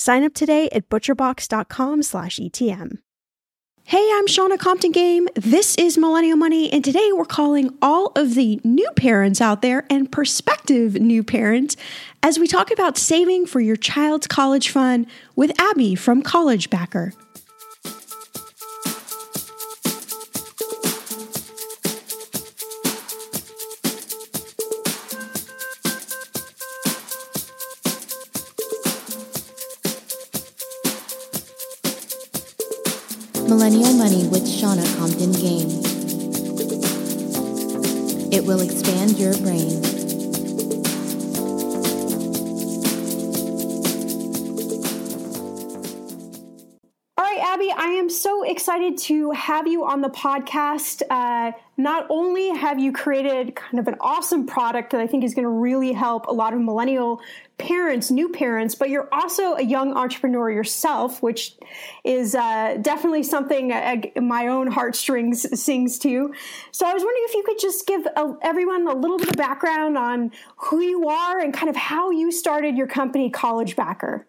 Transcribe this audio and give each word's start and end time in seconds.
Sign 0.00 0.24
up 0.24 0.32
today 0.32 0.70
at 0.72 0.88
butcherbox.com/etm. 0.88 2.98
Hey, 3.84 4.10
I'm 4.14 4.26
Shannah 4.26 4.56
Compton 4.56 4.92
Game. 4.92 5.28
This 5.34 5.76
is 5.76 5.98
Millennial 5.98 6.38
Money, 6.38 6.72
and 6.72 6.82
today 6.82 7.10
we're 7.12 7.26
calling 7.26 7.76
all 7.82 8.12
of 8.16 8.34
the 8.34 8.58
new 8.64 8.90
parents 8.96 9.42
out 9.42 9.60
there 9.60 9.84
and 9.90 10.10
prospective 10.10 10.94
new 10.94 11.22
parents 11.22 11.76
as 12.22 12.38
we 12.38 12.46
talk 12.46 12.70
about 12.70 12.96
saving 12.96 13.44
for 13.44 13.60
your 13.60 13.76
child's 13.76 14.26
college 14.26 14.70
fund 14.70 15.04
with 15.36 15.52
Abby 15.60 15.94
from 15.96 16.22
College 16.22 16.70
Backer. 16.70 17.12
Millennial 33.50 33.92
Money 33.94 34.28
with 34.28 34.48
Shannah 34.48 34.86
Compton 34.96 35.32
Game. 35.32 35.66
It 38.30 38.44
will 38.46 38.60
expand 38.60 39.18
your 39.18 39.36
brain. 39.38 39.82
All 47.18 47.24
right, 47.24 47.40
Abby, 47.42 47.72
I 47.76 47.96
am 47.98 48.08
so 48.08 48.44
excited 48.44 48.96
to 48.98 49.32
have 49.32 49.66
you 49.66 49.84
on 49.84 50.00
the 50.00 50.10
podcast. 50.10 51.02
Uh, 51.10 51.50
not 51.76 52.06
only 52.08 52.50
have 52.56 52.78
you 52.78 52.92
created 52.92 53.56
kind 53.56 53.80
of 53.80 53.88
an 53.88 53.96
awesome 54.00 54.46
product 54.46 54.92
that 54.92 55.00
I 55.00 55.08
think 55.08 55.24
is 55.24 55.34
going 55.34 55.42
to 55.42 55.48
really 55.48 55.92
help 55.92 56.28
a 56.28 56.32
lot 56.32 56.54
of 56.54 56.60
millennial 56.60 57.20
parents, 57.90 58.10
new 58.12 58.28
parents, 58.28 58.76
but 58.76 58.88
you're 58.88 59.08
also 59.10 59.54
a 59.54 59.62
young 59.62 59.94
entrepreneur 59.94 60.48
yourself, 60.48 61.20
which 61.20 61.56
is 62.04 62.36
uh, 62.36 62.78
definitely 62.80 63.24
something 63.24 63.72
uh, 63.72 63.96
my 64.22 64.46
own 64.46 64.68
heartstrings 64.68 65.60
sings 65.60 65.98
to. 65.98 66.32
So 66.70 66.86
I 66.86 66.92
was 66.94 67.02
wondering 67.02 67.24
if 67.24 67.34
you 67.34 67.42
could 67.42 67.58
just 67.58 67.88
give 67.88 68.06
a, 68.06 68.36
everyone 68.42 68.86
a 68.86 68.94
little 68.94 69.18
bit 69.18 69.30
of 69.30 69.36
background 69.36 69.98
on 69.98 70.30
who 70.56 70.80
you 70.80 71.08
are 71.08 71.40
and 71.40 71.52
kind 71.52 71.68
of 71.68 71.74
how 71.74 72.12
you 72.12 72.30
started 72.30 72.76
your 72.76 72.86
company, 72.86 73.28
College 73.28 73.74
Backer. 73.74 74.24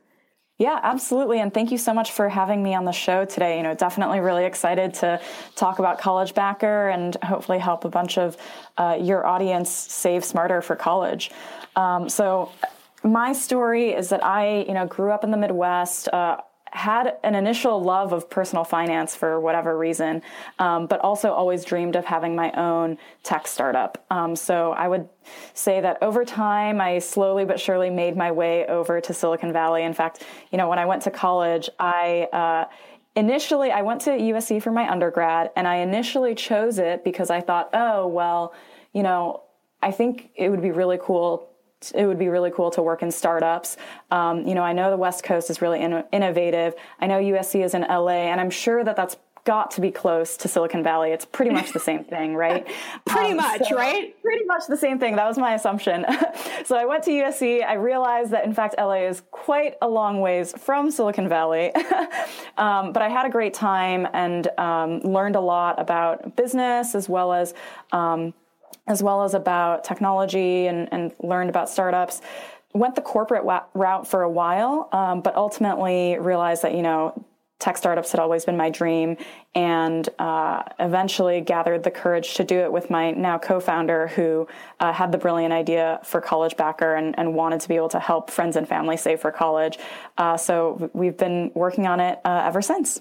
Yeah, 0.57 0.79
absolutely. 0.81 1.39
And 1.39 1.53
thank 1.53 1.71
you 1.71 1.77
so 1.77 1.93
much 1.93 2.11
for 2.11 2.29
having 2.29 2.63
me 2.63 2.73
on 2.73 2.85
the 2.85 2.91
show 2.91 3.25
today. 3.25 3.57
You 3.57 3.63
know, 3.63 3.75
definitely 3.75 4.21
really 4.21 4.45
excited 4.45 4.95
to 4.95 5.21
talk 5.55 5.77
about 5.77 5.99
College 5.99 6.33
Backer 6.33 6.89
and 6.89 7.15
hopefully 7.23 7.59
help 7.59 7.85
a 7.85 7.89
bunch 7.89 8.17
of 8.17 8.37
uh, 8.79 8.97
your 8.99 9.27
audience 9.27 9.69
save 9.69 10.25
smarter 10.25 10.63
for 10.63 10.75
college. 10.75 11.29
Um, 11.75 12.09
so, 12.09 12.51
my 13.03 13.33
story 13.33 13.89
is 13.89 14.09
that 14.09 14.23
I, 14.23 14.65
you 14.67 14.73
know, 14.73 14.85
grew 14.85 15.11
up 15.11 15.23
in 15.23 15.31
the 15.31 15.37
Midwest. 15.37 16.07
Uh, 16.09 16.37
had 16.73 17.17
an 17.23 17.35
initial 17.35 17.83
love 17.83 18.13
of 18.13 18.29
personal 18.29 18.63
finance 18.63 19.13
for 19.13 19.39
whatever 19.41 19.77
reason, 19.77 20.21
um, 20.57 20.87
but 20.87 21.01
also 21.01 21.33
always 21.33 21.65
dreamed 21.65 21.97
of 21.97 22.05
having 22.05 22.33
my 22.33 22.49
own 22.53 22.97
tech 23.23 23.45
startup. 23.45 24.05
Um, 24.09 24.37
so 24.37 24.71
I 24.71 24.87
would 24.87 25.09
say 25.53 25.81
that 25.81 25.97
over 26.01 26.23
time, 26.23 26.79
I 26.79 26.99
slowly 26.99 27.43
but 27.43 27.59
surely 27.59 27.89
made 27.89 28.15
my 28.15 28.31
way 28.31 28.65
over 28.67 29.01
to 29.01 29.13
Silicon 29.13 29.51
Valley. 29.51 29.83
In 29.83 29.93
fact, 29.93 30.23
you 30.51 30.57
know, 30.57 30.69
when 30.69 30.79
I 30.79 30.85
went 30.85 31.01
to 31.03 31.11
college, 31.11 31.69
I 31.77 32.29
uh, 32.31 32.65
initially 33.17 33.71
I 33.71 33.81
went 33.81 34.01
to 34.01 34.11
USC 34.11 34.63
for 34.63 34.71
my 34.71 34.89
undergrad, 34.89 35.51
and 35.57 35.67
I 35.67 35.77
initially 35.77 36.35
chose 36.35 36.79
it 36.79 37.03
because 37.03 37.29
I 37.29 37.41
thought, 37.41 37.69
oh 37.73 38.07
well, 38.07 38.53
you 38.93 39.03
know, 39.03 39.43
I 39.81 39.91
think 39.91 40.29
it 40.35 40.49
would 40.49 40.61
be 40.61 40.71
really 40.71 40.99
cool 41.01 41.50
it 41.95 42.05
would 42.05 42.19
be 42.19 42.27
really 42.27 42.51
cool 42.51 42.71
to 42.71 42.81
work 42.81 43.01
in 43.01 43.11
startups. 43.11 43.77
Um, 44.11 44.47
you 44.47 44.53
know, 44.53 44.63
I 44.63 44.73
know 44.73 44.89
the 44.89 44.97
West 44.97 45.23
Coast 45.23 45.49
is 45.49 45.61
really 45.61 45.81
in- 45.81 46.03
innovative. 46.11 46.75
I 46.99 47.07
know 47.07 47.19
USC 47.19 47.63
is 47.63 47.73
in 47.73 47.81
LA, 47.81 48.29
and 48.29 48.39
I'm 48.39 48.51
sure 48.51 48.83
that 48.83 48.95
that's 48.95 49.17
got 49.43 49.71
to 49.71 49.81
be 49.81 49.91
close 49.91 50.37
to 50.37 50.47
Silicon 50.47 50.83
Valley. 50.83 51.11
It's 51.11 51.25
pretty 51.25 51.51
much 51.51 51.73
the 51.73 51.79
same 51.79 52.03
thing, 52.03 52.35
right? 52.35 52.67
pretty 53.05 53.31
um, 53.31 53.37
much, 53.37 53.67
so 53.67 53.75
right? 53.75 54.15
Pretty 54.21 54.45
much 54.45 54.67
the 54.67 54.77
same 54.77 54.99
thing. 54.99 55.15
That 55.15 55.27
was 55.27 55.37
my 55.37 55.55
assumption. 55.55 56.05
so 56.65 56.75
I 56.75 56.85
went 56.85 57.03
to 57.05 57.11
USC. 57.11 57.65
I 57.65 57.73
realized 57.73 58.31
that, 58.31 58.45
in 58.45 58.53
fact, 58.53 58.75
LA 58.77 59.07
is 59.07 59.23
quite 59.31 59.75
a 59.81 59.87
long 59.87 60.21
ways 60.21 60.53
from 60.57 60.91
Silicon 60.91 61.27
Valley. 61.27 61.73
um, 62.57 62.93
but 62.93 63.01
I 63.01 63.09
had 63.09 63.25
a 63.25 63.29
great 63.29 63.53
time 63.53 64.07
and 64.13 64.47
um, 64.59 64.99
learned 64.99 65.35
a 65.35 65.41
lot 65.41 65.79
about 65.79 66.35
business 66.35 66.95
as 66.95 67.09
well 67.09 67.33
as. 67.33 67.53
As 68.87 69.03
well 69.03 69.23
as 69.23 69.33
about 69.33 69.83
technology 69.83 70.67
and, 70.67 70.89
and 70.91 71.13
learned 71.21 71.49
about 71.49 71.69
startups 71.69 72.21
went 72.73 72.95
the 72.95 73.01
corporate 73.01 73.45
wa- 73.45 73.63
route 73.73 74.07
for 74.07 74.21
a 74.21 74.29
while, 74.29 74.89
um, 74.91 75.21
but 75.21 75.35
ultimately 75.35 76.17
realized 76.19 76.63
that 76.63 76.73
you 76.73 76.81
know 76.81 77.25
tech 77.59 77.77
startups 77.77 78.11
had 78.11 78.19
always 78.19 78.43
been 78.43 78.57
my 78.57 78.71
dream 78.71 79.15
and 79.53 80.09
uh, 80.17 80.63
eventually 80.79 81.41
gathered 81.41 81.83
the 81.83 81.91
courage 81.91 82.33
to 82.33 82.43
do 82.43 82.57
it 82.57 82.71
with 82.71 82.89
my 82.89 83.11
now 83.11 83.37
co-founder 83.37 84.07
who 84.07 84.47
uh, 84.79 84.91
had 84.91 85.11
the 85.11 85.17
brilliant 85.17 85.53
idea 85.53 85.99
for 86.03 86.19
college 86.19 86.57
backer 86.57 86.95
and, 86.95 87.17
and, 87.19 87.35
wanted 87.35 87.61
to 87.61 87.69
be 87.69 87.75
able 87.75 87.87
to 87.87 87.99
help 87.99 88.31
friends 88.31 88.55
and 88.55 88.67
family 88.67 88.97
save 88.97 89.19
for 89.19 89.31
college. 89.31 89.77
Uh, 90.17 90.35
so 90.35 90.89
we've 90.93 91.17
been 91.17 91.51
working 91.53 91.85
on 91.85 91.99
it 91.99 92.19
uh, 92.25 92.41
ever 92.43 92.63
since 92.63 92.99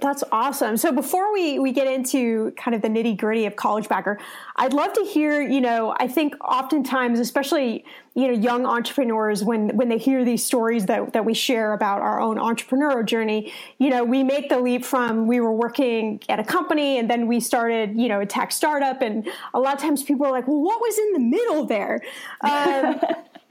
that's 0.00 0.24
awesome. 0.32 0.76
So 0.76 0.90
before 0.90 1.32
we, 1.32 1.60
we 1.60 1.70
get 1.70 1.86
into 1.86 2.50
kind 2.56 2.74
of 2.74 2.82
the 2.82 2.88
nitty 2.88 3.16
gritty 3.16 3.46
of 3.46 3.54
College 3.54 3.88
Backer, 3.88 4.18
I'd 4.56 4.72
love 4.72 4.92
to 4.94 5.04
hear, 5.04 5.40
you 5.40 5.60
know, 5.60 5.94
I 5.96 6.08
think 6.08 6.34
oftentimes, 6.44 7.20
especially, 7.20 7.84
you 8.14 8.26
know, 8.26 8.32
young 8.32 8.66
entrepreneurs, 8.66 9.44
when, 9.44 9.76
when 9.76 9.88
they 9.88 9.98
hear 9.98 10.24
these 10.24 10.44
stories 10.44 10.86
that, 10.86 11.12
that 11.12 11.24
we 11.24 11.32
share 11.32 11.74
about 11.74 12.00
our 12.00 12.20
own 12.20 12.38
entrepreneurial 12.38 13.06
journey, 13.06 13.52
you 13.78 13.88
know, 13.88 14.02
we 14.02 14.24
make 14.24 14.48
the 14.48 14.58
leap 14.58 14.84
from 14.84 15.28
we 15.28 15.38
were 15.38 15.54
working 15.54 16.20
at 16.28 16.40
a 16.40 16.44
company 16.44 16.98
and 16.98 17.08
then 17.08 17.28
we 17.28 17.38
started, 17.38 17.96
you 17.96 18.08
know, 18.08 18.20
a 18.20 18.26
tech 18.26 18.50
startup. 18.50 19.00
And 19.00 19.28
a 19.54 19.60
lot 19.60 19.74
of 19.74 19.80
times 19.80 20.02
people 20.02 20.26
are 20.26 20.32
like, 20.32 20.48
well, 20.48 20.60
what 20.60 20.80
was 20.80 20.98
in 20.98 21.12
the 21.12 21.20
middle 21.20 21.66
there? 21.66 22.00
Um, 22.44 23.00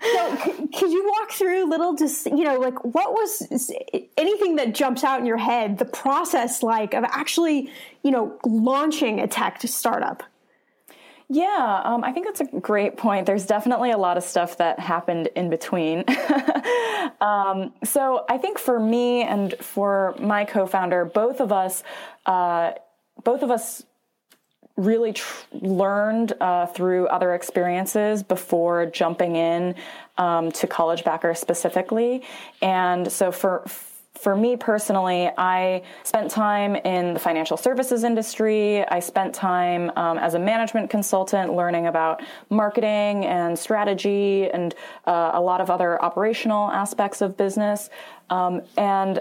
so 0.04 0.36
could 0.78 0.92
you 0.92 1.12
walk 1.18 1.32
through 1.32 1.70
little 1.70 1.96
just 1.96 2.26
you 2.26 2.44
know 2.44 2.60
like 2.60 2.84
what 2.84 3.12
was 3.14 3.72
anything 4.18 4.56
that 4.58 4.74
jumps 4.74 5.04
out 5.04 5.20
in 5.20 5.26
your 5.26 5.38
head 5.38 5.78
the 5.78 5.86
process 5.86 6.62
like 6.62 6.94
of 6.94 7.04
actually 7.06 7.72
you 8.04 8.12
know 8.12 8.38
launching 8.46 9.20
a 9.20 9.28
tech 9.28 9.60
startup 9.62 10.24
yeah, 11.30 11.82
um, 11.84 12.04
I 12.04 12.12
think 12.12 12.28
that's 12.28 12.42
a 12.42 12.60
great 12.60 12.98
point. 12.98 13.26
There's 13.26 13.48
definitely 13.48 13.90
a 13.90 13.98
lot 13.98 14.18
of 14.18 14.24
stuff 14.24 14.58
that 14.58 14.80
happened 14.80 15.30
in 15.36 15.50
between. 15.50 16.04
um, 17.22 17.74
so 17.84 18.26
I 18.30 18.38
think 18.38 18.60
for 18.60 18.80
me 18.80 19.24
and 19.24 19.56
for 19.60 20.16
my 20.20 20.46
co-founder, 20.46 21.06
both 21.06 21.40
of 21.40 21.52
us, 21.52 21.82
uh, 22.28 22.74
both 23.24 23.42
of 23.42 23.50
us 23.50 23.84
really 24.76 25.14
tr- 25.14 25.46
learned 25.52 26.34
uh, 26.42 26.66
through 26.68 27.08
other 27.08 27.36
experiences 27.36 28.24
before 28.24 28.88
jumping 28.88 29.36
in 29.36 29.76
um, 30.18 30.52
to 30.52 30.68
college 30.68 31.04
backer 31.04 31.34
specifically 31.36 32.24
and 32.62 33.12
so 33.12 33.32
for 33.32 33.64
for 34.24 34.36
me 34.38 34.56
personally, 34.56 35.30
I 35.38 35.82
spent 36.04 36.32
time 36.32 36.76
in 36.78 37.14
the 37.14 37.20
financial 37.20 37.58
services 37.58 38.06
industry. 38.06 38.86
I 38.88 39.00
spent 39.00 39.34
time 39.34 39.92
um, 39.98 40.18
as 40.18 40.36
a 40.36 40.40
management 40.40 40.90
consultant 40.90 41.54
learning 41.54 41.88
about 41.88 42.22
marketing 42.50 43.26
and 43.26 43.60
strategy 43.60 44.50
and 44.52 44.76
uh, 45.08 45.32
a 45.34 45.42
lot 45.42 45.60
of 45.60 45.70
other 45.70 46.02
operational 46.02 46.70
aspects 46.72 47.22
of 47.22 47.36
business. 47.36 47.90
Um, 48.30 48.62
and 48.78 49.20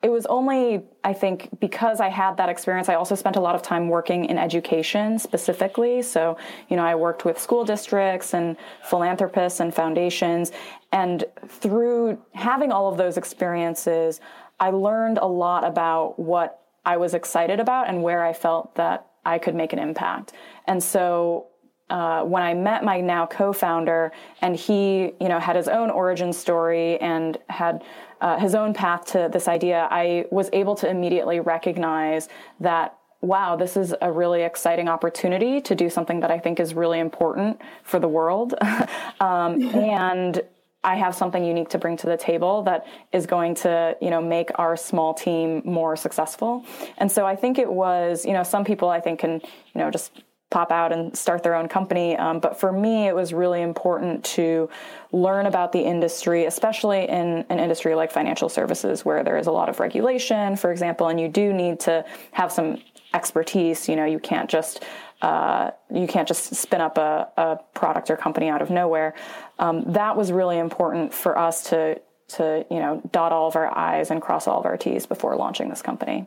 it 0.00 0.10
was 0.10 0.26
only, 0.26 0.84
I 1.02 1.12
think, 1.12 1.48
because 1.58 2.00
I 2.00 2.08
had 2.08 2.36
that 2.36 2.48
experience. 2.48 2.88
I 2.88 2.94
also 2.94 3.16
spent 3.16 3.34
a 3.34 3.40
lot 3.40 3.56
of 3.56 3.62
time 3.62 3.88
working 3.88 4.26
in 4.26 4.38
education 4.38 5.18
specifically. 5.18 6.02
So, 6.02 6.36
you 6.68 6.76
know, 6.76 6.84
I 6.84 6.94
worked 6.94 7.24
with 7.24 7.36
school 7.38 7.64
districts 7.64 8.32
and 8.32 8.56
philanthropists 8.84 9.58
and 9.58 9.74
foundations. 9.74 10.52
And 10.92 11.24
through 11.48 12.22
having 12.32 12.70
all 12.70 12.88
of 12.88 12.96
those 12.96 13.16
experiences, 13.16 14.20
I 14.60 14.70
learned 14.70 15.18
a 15.18 15.26
lot 15.26 15.64
about 15.64 16.16
what 16.16 16.62
I 16.84 16.96
was 16.96 17.14
excited 17.14 17.58
about 17.58 17.88
and 17.88 18.00
where 18.02 18.24
I 18.24 18.32
felt 18.32 18.76
that 18.76 19.06
I 19.24 19.38
could 19.38 19.56
make 19.56 19.72
an 19.72 19.80
impact. 19.80 20.32
And 20.68 20.80
so 20.80 21.48
uh, 21.90 22.22
when 22.22 22.42
I 22.42 22.54
met 22.54 22.84
my 22.84 23.00
now 23.00 23.26
co-founder, 23.26 24.12
and 24.42 24.54
he, 24.54 25.12
you 25.20 25.28
know, 25.28 25.40
had 25.40 25.56
his 25.56 25.68
own 25.68 25.90
origin 25.90 26.32
story 26.32 26.98
and 27.00 27.38
had 27.48 27.82
uh, 28.20 28.38
his 28.38 28.54
own 28.54 28.74
path 28.74 29.06
to 29.06 29.28
this 29.32 29.48
idea, 29.48 29.88
I 29.90 30.26
was 30.30 30.50
able 30.52 30.74
to 30.76 30.88
immediately 30.88 31.40
recognize 31.40 32.28
that 32.60 32.94
wow, 33.20 33.56
this 33.56 33.76
is 33.76 33.92
a 34.00 34.12
really 34.12 34.42
exciting 34.42 34.88
opportunity 34.88 35.60
to 35.60 35.74
do 35.74 35.90
something 35.90 36.20
that 36.20 36.30
I 36.30 36.38
think 36.38 36.60
is 36.60 36.74
really 36.74 37.00
important 37.00 37.60
for 37.82 37.98
the 37.98 38.06
world, 38.06 38.54
um, 39.20 39.60
and 39.74 40.40
I 40.84 40.94
have 40.94 41.14
something 41.14 41.44
unique 41.44 41.68
to 41.70 41.78
bring 41.78 41.96
to 41.98 42.06
the 42.06 42.16
table 42.16 42.62
that 42.62 42.86
is 43.12 43.26
going 43.26 43.56
to, 43.56 43.96
you 44.00 44.10
know, 44.10 44.22
make 44.22 44.50
our 44.54 44.76
small 44.76 45.12
team 45.12 45.60
more 45.64 45.96
successful. 45.96 46.64
And 46.98 47.10
so 47.10 47.26
I 47.26 47.34
think 47.34 47.58
it 47.58 47.70
was, 47.70 48.24
you 48.24 48.32
know, 48.32 48.44
some 48.44 48.64
people 48.64 48.88
I 48.88 49.00
think 49.00 49.18
can, 49.20 49.32
you 49.32 49.80
know, 49.80 49.90
just 49.90 50.12
pop 50.50 50.72
out 50.72 50.92
and 50.92 51.16
start 51.16 51.42
their 51.42 51.54
own 51.54 51.68
company. 51.68 52.16
Um, 52.16 52.40
but 52.40 52.58
for 52.58 52.72
me, 52.72 53.06
it 53.06 53.14
was 53.14 53.34
really 53.34 53.60
important 53.60 54.24
to 54.24 54.70
learn 55.12 55.46
about 55.46 55.72
the 55.72 55.80
industry, 55.80 56.46
especially 56.46 57.08
in 57.08 57.44
an 57.50 57.58
industry 57.58 57.94
like 57.94 58.10
financial 58.10 58.48
services, 58.48 59.04
where 59.04 59.22
there 59.22 59.36
is 59.36 59.46
a 59.46 59.52
lot 59.52 59.68
of 59.68 59.78
regulation, 59.78 60.56
for 60.56 60.72
example, 60.72 61.08
and 61.08 61.20
you 61.20 61.28
do 61.28 61.52
need 61.52 61.80
to 61.80 62.04
have 62.32 62.50
some 62.50 62.80
expertise. 63.12 63.88
You 63.88 63.96
know, 63.96 64.06
you 64.06 64.18
can't 64.18 64.48
just 64.48 64.84
uh, 65.20 65.72
you 65.92 66.06
can't 66.06 66.28
just 66.28 66.54
spin 66.54 66.80
up 66.80 66.96
a, 66.96 67.28
a, 67.36 67.58
product 67.74 68.08
or 68.08 68.16
company 68.16 68.48
out 68.48 68.62
of 68.62 68.70
nowhere. 68.70 69.14
Um, 69.58 69.82
that 69.92 70.16
was 70.16 70.30
really 70.30 70.58
important 70.58 71.12
for 71.12 71.36
us 71.36 71.64
to 71.70 72.00
to 72.28 72.64
you 72.70 72.78
know 72.78 73.02
dot 73.10 73.32
all 73.32 73.48
of 73.48 73.56
our 73.56 73.76
i's 73.76 74.10
and 74.10 74.20
cross 74.20 74.46
all 74.46 74.60
of 74.60 74.66
our 74.66 74.76
t's 74.76 75.06
before 75.06 75.36
launching 75.36 75.68
this 75.68 75.82
company. 75.82 76.26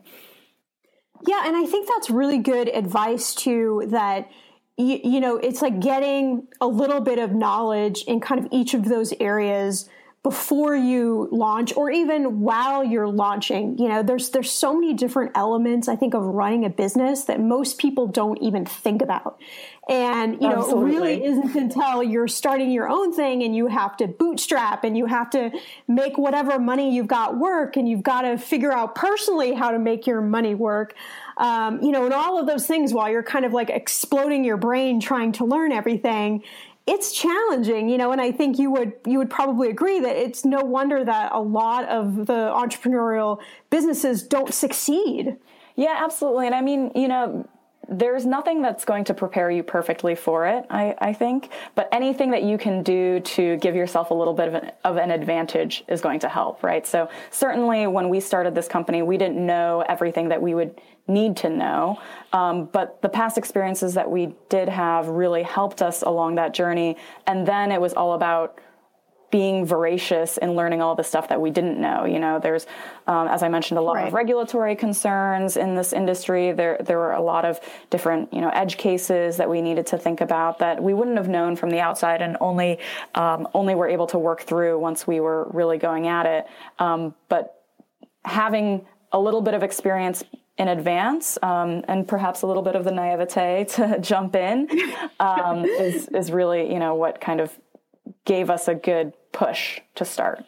Yeah, 1.28 1.44
and 1.46 1.56
I 1.56 1.66
think 1.66 1.88
that's 1.88 2.10
really 2.10 2.40
good 2.40 2.70
advice 2.70 3.36
too 3.36 3.88
that 3.88 4.30
you, 4.78 5.00
you 5.04 5.20
know, 5.20 5.38
it's 5.38 5.62
like 5.62 5.80
getting 5.80 6.48
a 6.60 6.68
little 6.68 7.02
bit 7.02 7.20
of 7.20 7.34
knowledge 7.34 8.04
in 8.08 8.20
kind 8.20 8.44
of 8.44 8.48
each 8.52 8.74
of 8.74 8.86
those 8.86 9.14
areas 9.20 9.88
before 10.24 10.76
you 10.76 11.28
launch 11.32 11.76
or 11.76 11.90
even 11.90 12.42
while 12.42 12.84
you're 12.84 13.08
launching. 13.08 13.78
You 13.80 13.90
know 13.90 14.04
there's 14.04 14.30
there's 14.30 14.52
so 14.52 14.74
many 14.74 14.94
different 14.94 15.32
elements 15.34 15.88
i 15.88 15.96
think 15.96 16.14
of 16.14 16.24
running 16.24 16.64
a 16.64 16.70
business 16.70 17.24
that 17.24 17.40
most 17.40 17.80
people 17.80 18.08
don't 18.08 18.38
even 18.42 18.66
think 18.66 19.02
about. 19.02 19.40
And 19.90 20.34
you 20.36 20.48
know 20.48 20.60
Absolutely. 20.60 20.92
it 20.92 21.00
really 21.00 21.26
isn't 21.26 21.56
until 21.56 22.04
you're 22.04 22.28
starting 22.28 22.70
your 22.70 22.88
own 22.88 23.14
thing 23.14 23.42
and 23.42 23.56
you 23.56 23.66
have 23.66 23.98
to 23.98 24.08
bootstrap 24.08 24.84
and 24.84 24.96
you 24.96 25.08
have 25.08 25.32
to 25.32 25.52
make 25.88 26.20
whatever 26.20 26.60
money 26.60 26.94
you've 26.96 27.08
got 27.08 27.40
work 27.40 27.76
and 27.76 27.90
you've 27.90 28.04
got 28.04 28.22
to 28.22 28.38
figure 28.38 28.72
out 28.72 28.94
personally 28.94 29.54
how 29.54 29.72
to 29.72 29.80
make 29.80 30.06
your 30.06 30.22
money 30.22 30.54
work. 30.54 30.94
Um, 31.38 31.82
you 31.82 31.92
know 31.92 32.06
and 32.06 32.14
all 32.14 32.40
of 32.40 32.46
those 32.46 32.68
things 32.68 32.94
while 32.94 33.10
you're 33.10 33.24
kind 33.24 33.46
of 33.46 33.54
like 33.54 33.72
exploding 33.72 34.44
your 34.44 34.58
brain 34.58 35.00
trying 35.00 35.32
to 35.34 35.46
learn 35.46 35.72
everything 35.72 36.44
it's 36.88 37.12
challenging, 37.12 37.90
you 37.90 37.98
know, 37.98 38.12
and 38.12 38.20
I 38.20 38.32
think 38.32 38.58
you 38.58 38.72
would 38.72 38.94
you 39.06 39.18
would 39.20 39.30
probably 39.30 39.70
agree 39.70 40.00
that 40.00 40.16
it's 40.16 40.44
no 40.44 40.62
wonder 40.62 41.04
that 41.04 41.32
a 41.32 41.40
lot 41.40 41.88
of 41.88 42.26
the 42.26 42.52
entrepreneurial 42.54 43.40
businesses 43.70 44.24
don't 44.24 44.54
succeed. 44.54 45.38
Yeah, 45.76 46.00
absolutely. 46.04 46.48
And 46.48 46.56
I 46.56 46.62
mean, 46.62 46.92
you 46.96 47.08
know, 47.08 47.48
there's 47.88 48.26
nothing 48.26 48.62
that's 48.62 48.86
going 48.86 49.04
to 49.04 49.14
prepare 49.14 49.52
you 49.52 49.64
perfectly 49.64 50.16
for 50.16 50.48
it, 50.48 50.66
I, 50.70 50.96
I 51.00 51.14
think. 51.14 51.50
But 51.76 51.90
anything 51.92 52.32
that 52.32 52.44
you 52.44 52.58
can 52.58 52.84
do 52.84 53.20
to 53.20 53.58
give 53.58 53.76
yourself 53.76 54.12
a 54.12 54.14
little 54.14 54.34
bit 54.34 54.48
of 54.48 54.56
an, 54.56 54.72
of 54.86 54.98
an 54.98 55.12
advantage 55.12 55.84
is 55.88 56.00
going 56.00 56.20
to 56.20 56.30
help, 56.30 56.64
right? 56.64 56.88
So 56.88 57.10
certainly 57.32 57.88
when 57.88 58.10
we 58.10 58.20
started 58.20 58.56
this 58.56 58.68
company, 58.68 59.02
we 59.02 59.18
didn't 59.18 59.46
know 59.46 59.84
everything 59.88 60.30
that 60.30 60.42
we 60.42 60.54
would 60.54 60.80
need 61.08 61.38
to 61.38 61.50
know. 61.50 62.00
Um, 62.34 62.66
but 62.66 63.02
the 63.02 63.10
past 63.10 63.38
experiences 63.38 63.94
that 63.96 64.10
we 64.10 64.34
did 64.50 64.70
have 64.70 65.08
really 65.08 65.44
helped 65.44 65.82
us 65.82 66.02
along 66.02 66.36
that 66.36 66.54
journey. 66.54 66.98
And 67.28 67.46
then 67.46 67.72
it 67.72 67.82
was 67.82 67.94
all 67.94 68.14
about 68.14 68.60
being 69.32 69.66
voracious 69.66 70.38
and 70.38 70.58
learning 70.58 70.82
all 70.82 70.94
the 70.94 71.04
stuff 71.04 71.30
that 71.30 71.40
we 71.40 71.50
didn't 71.50 71.80
know. 71.80 72.04
You 72.04 72.20
know, 72.20 72.38
there's, 72.38 72.68
um, 73.08 73.30
as 73.30 73.44
I 73.44 73.48
mentioned, 73.48 73.78
a 73.78 73.82
lot 73.82 73.96
right. 73.96 74.08
of 74.08 74.14
regulatory 74.14 74.76
concerns 74.76 75.56
in 75.56 75.74
this 75.74 75.94
industry. 75.94 76.52
There, 76.52 76.78
there 76.82 76.98
were 76.98 77.14
a 77.14 77.22
lot 77.22 77.46
of 77.46 77.62
different, 77.90 78.34
you 78.34 78.42
know, 78.42 78.50
edge 78.50 78.76
cases 78.76 79.38
that 79.38 79.50
we 79.50 79.62
needed 79.62 79.88
to 79.88 79.98
think 79.98 80.20
about 80.20 80.60
that 80.60 80.84
we 80.84 80.94
wouldn't 80.94 81.18
have 81.18 81.30
known 81.30 81.56
from 81.56 81.70
the 81.70 81.80
outside, 81.80 82.22
and 82.22 82.36
only, 82.42 82.80
um, 83.16 83.48
only 83.54 83.74
were 83.74 83.88
able 83.88 84.08
to 84.08 84.20
work 84.20 84.42
through 84.42 84.78
once 84.80 85.08
we 85.08 85.22
were 85.22 85.50
really 85.54 85.78
going 85.78 86.08
at 86.08 86.26
it. 86.26 86.46
Um, 86.78 87.16
but 87.30 87.64
having 88.26 88.86
a 89.14 89.20
little 89.20 89.42
bit 89.42 89.54
of 89.54 89.64
experience 89.64 90.26
in 90.58 90.68
advance 90.68 91.38
um, 91.42 91.84
and 91.88 92.08
perhaps 92.08 92.42
a 92.42 92.48
little 92.48 92.64
bit 92.64 92.76
of 92.76 92.84
the 92.84 92.92
naivete 92.92 93.66
to 93.70 94.00
jump 94.00 94.36
in 94.36 94.68
um, 95.20 95.66
is, 95.66 96.08
is 96.10 96.32
really 96.32 96.72
you 96.72 96.80
know 96.80 96.96
what 96.96 97.22
kind 97.22 97.40
of 97.40 97.58
gave 98.26 98.50
us 98.50 98.68
a 98.68 98.76
good 98.76 99.14
push 99.32 99.80
to 99.96 100.06
start 100.06 100.46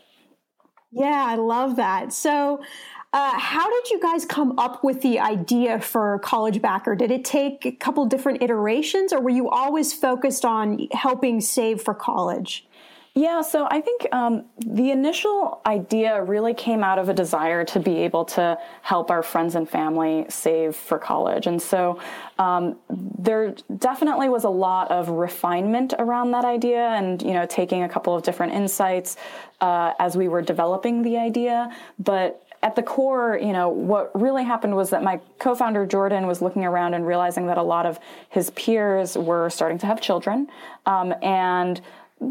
yeah 0.91 1.25
i 1.27 1.35
love 1.35 1.77
that 1.77 2.11
so 2.13 2.61
Uh, 3.13 3.37
how 3.37 3.69
did 3.69 3.91
you 3.91 3.99
guys 4.01 4.25
come 4.25 4.57
up 4.57 4.83
with 4.83 5.03
the 5.03 5.19
idea 5.19 5.79
for 5.79 6.17
College 6.23 6.59
Backer? 6.63 6.95
Did 6.95 7.11
it 7.11 7.23
take 7.23 7.63
a 7.63 7.71
couple 7.71 8.03
different 8.07 8.41
iterations, 8.41 9.13
or 9.13 9.21
were 9.21 9.29
you 9.29 9.51
always 9.51 9.93
focused 9.93 10.43
on 10.43 10.87
helping 10.91 11.39
save 11.39 11.79
for 11.79 11.93
college? 11.93 12.65
Yeah, 13.15 13.41
so 13.41 13.67
I 13.69 13.79
think 13.79 14.07
um, 14.11 14.45
the 14.57 14.89
initial 14.89 15.61
idea 15.67 16.23
really 16.23 16.55
came 16.55 16.83
out 16.83 16.97
of 16.97 17.09
a 17.09 17.13
desire 17.13 17.63
to 17.65 17.79
be 17.79 17.97
able 17.97 18.25
to 18.25 18.57
help 18.81 19.11
our 19.11 19.21
friends 19.21 19.53
and 19.53 19.69
family 19.69 20.25
save 20.29 20.75
for 20.75 20.97
college. 20.97 21.45
And 21.45 21.61
so 21.61 21.99
um, 22.39 22.75
there 22.89 23.53
definitely 23.77 24.29
was 24.29 24.45
a 24.45 24.49
lot 24.49 24.89
of 24.89 25.09
refinement 25.09 25.93
around 25.99 26.31
that 26.31 26.43
idea 26.43 26.87
and, 26.87 27.21
you 27.21 27.33
know, 27.33 27.45
taking 27.45 27.83
a 27.83 27.89
couple 27.89 28.15
of 28.15 28.23
different 28.23 28.53
insights 28.53 29.15
uh, 29.61 29.93
as 29.99 30.17
we 30.17 30.27
were 30.27 30.41
developing 30.41 31.03
the 31.03 31.15
idea. 31.17 31.71
But 31.99 32.43
at 32.63 32.75
the 32.75 32.81
core, 32.81 33.37
you 33.39 33.53
know, 33.53 33.69
what 33.69 34.09
really 34.19 34.43
happened 34.43 34.75
was 34.75 34.89
that 34.89 35.03
my 35.03 35.19
co-founder 35.37 35.85
Jordan 35.85 36.25
was 36.25 36.41
looking 36.41 36.65
around 36.65 36.95
and 36.95 37.05
realizing 37.05 37.45
that 37.45 37.59
a 37.59 37.63
lot 37.63 37.85
of 37.85 37.99
his 38.29 38.49
peers 38.51 39.15
were 39.15 39.51
starting 39.51 39.77
to 39.79 39.85
have 39.85 40.01
children, 40.01 40.47
um, 40.85 41.13
and 41.21 41.81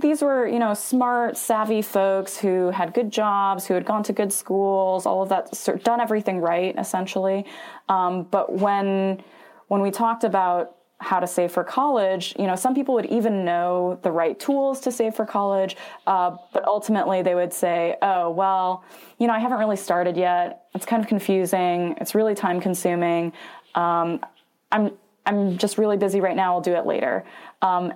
these 0.00 0.22
were, 0.22 0.46
you 0.46 0.58
know, 0.58 0.74
smart, 0.74 1.36
savvy 1.36 1.82
folks 1.82 2.36
who 2.36 2.70
had 2.70 2.94
good 2.94 3.10
jobs, 3.10 3.66
who 3.66 3.74
had 3.74 3.84
gone 3.84 4.02
to 4.04 4.12
good 4.12 4.32
schools, 4.32 5.06
all 5.06 5.22
of 5.22 5.28
that, 5.28 5.82
done 5.84 6.00
everything 6.00 6.40
right, 6.40 6.74
essentially. 6.78 7.46
Um, 7.88 8.24
but 8.24 8.52
when 8.52 9.22
when 9.68 9.80
we 9.80 9.90
talked 9.90 10.24
about 10.24 10.76
how 10.98 11.18
to 11.18 11.26
save 11.26 11.50
for 11.50 11.64
college, 11.64 12.34
you 12.38 12.46
know, 12.46 12.54
some 12.54 12.74
people 12.74 12.94
would 12.94 13.06
even 13.06 13.44
know 13.44 13.98
the 14.02 14.10
right 14.10 14.38
tools 14.38 14.80
to 14.80 14.92
save 14.92 15.14
for 15.14 15.26
college, 15.26 15.76
uh, 16.06 16.36
but 16.52 16.64
ultimately 16.64 17.22
they 17.22 17.34
would 17.34 17.52
say, 17.52 17.96
"Oh, 18.02 18.30
well, 18.30 18.84
you 19.18 19.26
know, 19.26 19.32
I 19.32 19.38
haven't 19.38 19.58
really 19.58 19.76
started 19.76 20.16
yet. 20.16 20.66
It's 20.74 20.86
kind 20.86 21.02
of 21.02 21.08
confusing. 21.08 21.96
It's 22.00 22.14
really 22.14 22.34
time 22.34 22.60
consuming. 22.60 23.32
Um, 23.74 24.20
I'm 24.70 24.92
I'm 25.26 25.58
just 25.58 25.78
really 25.78 25.96
busy 25.96 26.20
right 26.20 26.36
now. 26.36 26.54
I'll 26.54 26.60
do 26.60 26.74
it 26.74 26.86
later." 26.86 27.24
Um, 27.62 27.94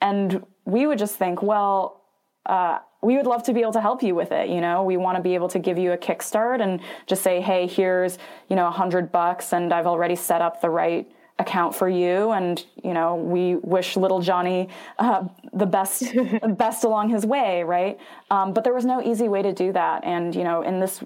and 0.00 0.44
we 0.66 0.86
would 0.86 0.98
just 0.98 1.16
think, 1.16 1.42
well, 1.42 2.02
uh, 2.44 2.78
we 3.02 3.16
would 3.16 3.26
love 3.26 3.42
to 3.44 3.52
be 3.52 3.60
able 3.60 3.72
to 3.72 3.80
help 3.80 4.02
you 4.02 4.14
with 4.14 4.32
it. 4.32 4.48
You 4.48 4.60
know, 4.60 4.82
we 4.82 4.96
want 4.96 5.16
to 5.16 5.22
be 5.22 5.34
able 5.34 5.48
to 5.48 5.58
give 5.58 5.78
you 5.78 5.92
a 5.92 5.98
kickstart 5.98 6.60
and 6.60 6.80
just 7.06 7.22
say, 7.22 7.40
hey, 7.40 7.66
here's, 7.66 8.18
you 8.48 8.56
know, 8.56 8.66
a 8.66 8.70
hundred 8.70 9.12
bucks 9.12 9.52
and 9.52 9.72
I've 9.72 9.86
already 9.86 10.16
set 10.16 10.42
up 10.42 10.60
the 10.60 10.70
right 10.70 11.10
account 11.38 11.74
for 11.74 11.88
you. 11.88 12.32
And, 12.32 12.64
you 12.82 12.94
know, 12.94 13.14
we 13.16 13.56
wish 13.56 13.96
little 13.96 14.20
Johnny 14.20 14.68
uh, 14.98 15.28
the 15.52 15.66
best, 15.66 16.04
best 16.56 16.84
along 16.84 17.10
his 17.10 17.26
way. 17.26 17.62
Right. 17.62 17.98
Um, 18.30 18.52
but 18.52 18.64
there 18.64 18.74
was 18.74 18.84
no 18.84 19.02
easy 19.02 19.28
way 19.28 19.42
to 19.42 19.52
do 19.52 19.72
that. 19.72 20.04
And, 20.04 20.34
you 20.34 20.44
know, 20.44 20.62
in 20.62 20.80
this 20.80 21.02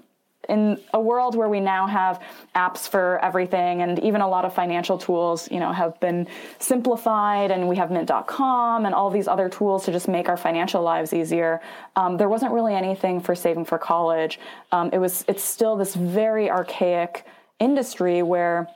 in 0.49 0.79
a 0.93 0.99
world 0.99 1.35
where 1.35 1.49
we 1.49 1.59
now 1.59 1.85
have 1.85 2.21
apps 2.55 2.89
for 2.89 3.19
everything 3.23 3.81
and 3.81 3.99
even 3.99 4.21
a 4.21 4.27
lot 4.27 4.43
of 4.43 4.53
financial 4.53 4.97
tools, 4.97 5.49
you 5.51 5.59
know, 5.59 5.71
have 5.71 5.99
been 5.99 6.27
simplified 6.59 7.51
and 7.51 7.67
we 7.67 7.75
have 7.75 7.91
mint.com 7.91 8.85
and 8.85 8.95
all 8.95 9.09
these 9.09 9.27
other 9.27 9.49
tools 9.49 9.85
to 9.85 9.91
just 9.91 10.07
make 10.07 10.29
our 10.29 10.37
financial 10.37 10.81
lives 10.81 11.13
easier. 11.13 11.61
Um, 11.95 12.17
there 12.17 12.29
wasn't 12.29 12.51
really 12.51 12.73
anything 12.73 13.19
for 13.19 13.35
saving 13.35 13.65
for 13.65 13.77
college. 13.77 14.39
Um, 14.71 14.89
it 14.91 14.97
was, 14.97 15.23
it's 15.27 15.43
still 15.43 15.75
this 15.75 15.95
very 15.95 16.49
archaic 16.49 17.25
industry 17.59 18.23
where, 18.23 18.67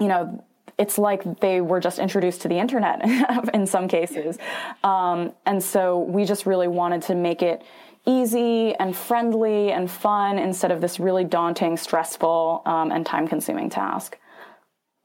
you 0.00 0.08
know, 0.08 0.44
it's 0.78 0.98
like 0.98 1.40
they 1.40 1.60
were 1.60 1.80
just 1.80 1.98
introduced 1.98 2.42
to 2.42 2.48
the 2.48 2.58
internet 2.58 3.00
in 3.54 3.66
some 3.66 3.88
cases. 3.88 4.36
Um, 4.84 5.32
and 5.46 5.62
so 5.62 6.00
we 6.00 6.24
just 6.24 6.44
really 6.44 6.68
wanted 6.68 7.02
to 7.02 7.14
make 7.14 7.42
it 7.42 7.62
easy 8.06 8.74
and 8.76 8.96
friendly 8.96 9.72
and 9.72 9.90
fun 9.90 10.38
instead 10.38 10.70
of 10.70 10.80
this 10.80 11.00
really 11.00 11.24
daunting, 11.24 11.76
stressful, 11.76 12.62
um, 12.64 12.92
and 12.92 13.04
time 13.04 13.26
consuming 13.26 13.68
task. 13.68 14.18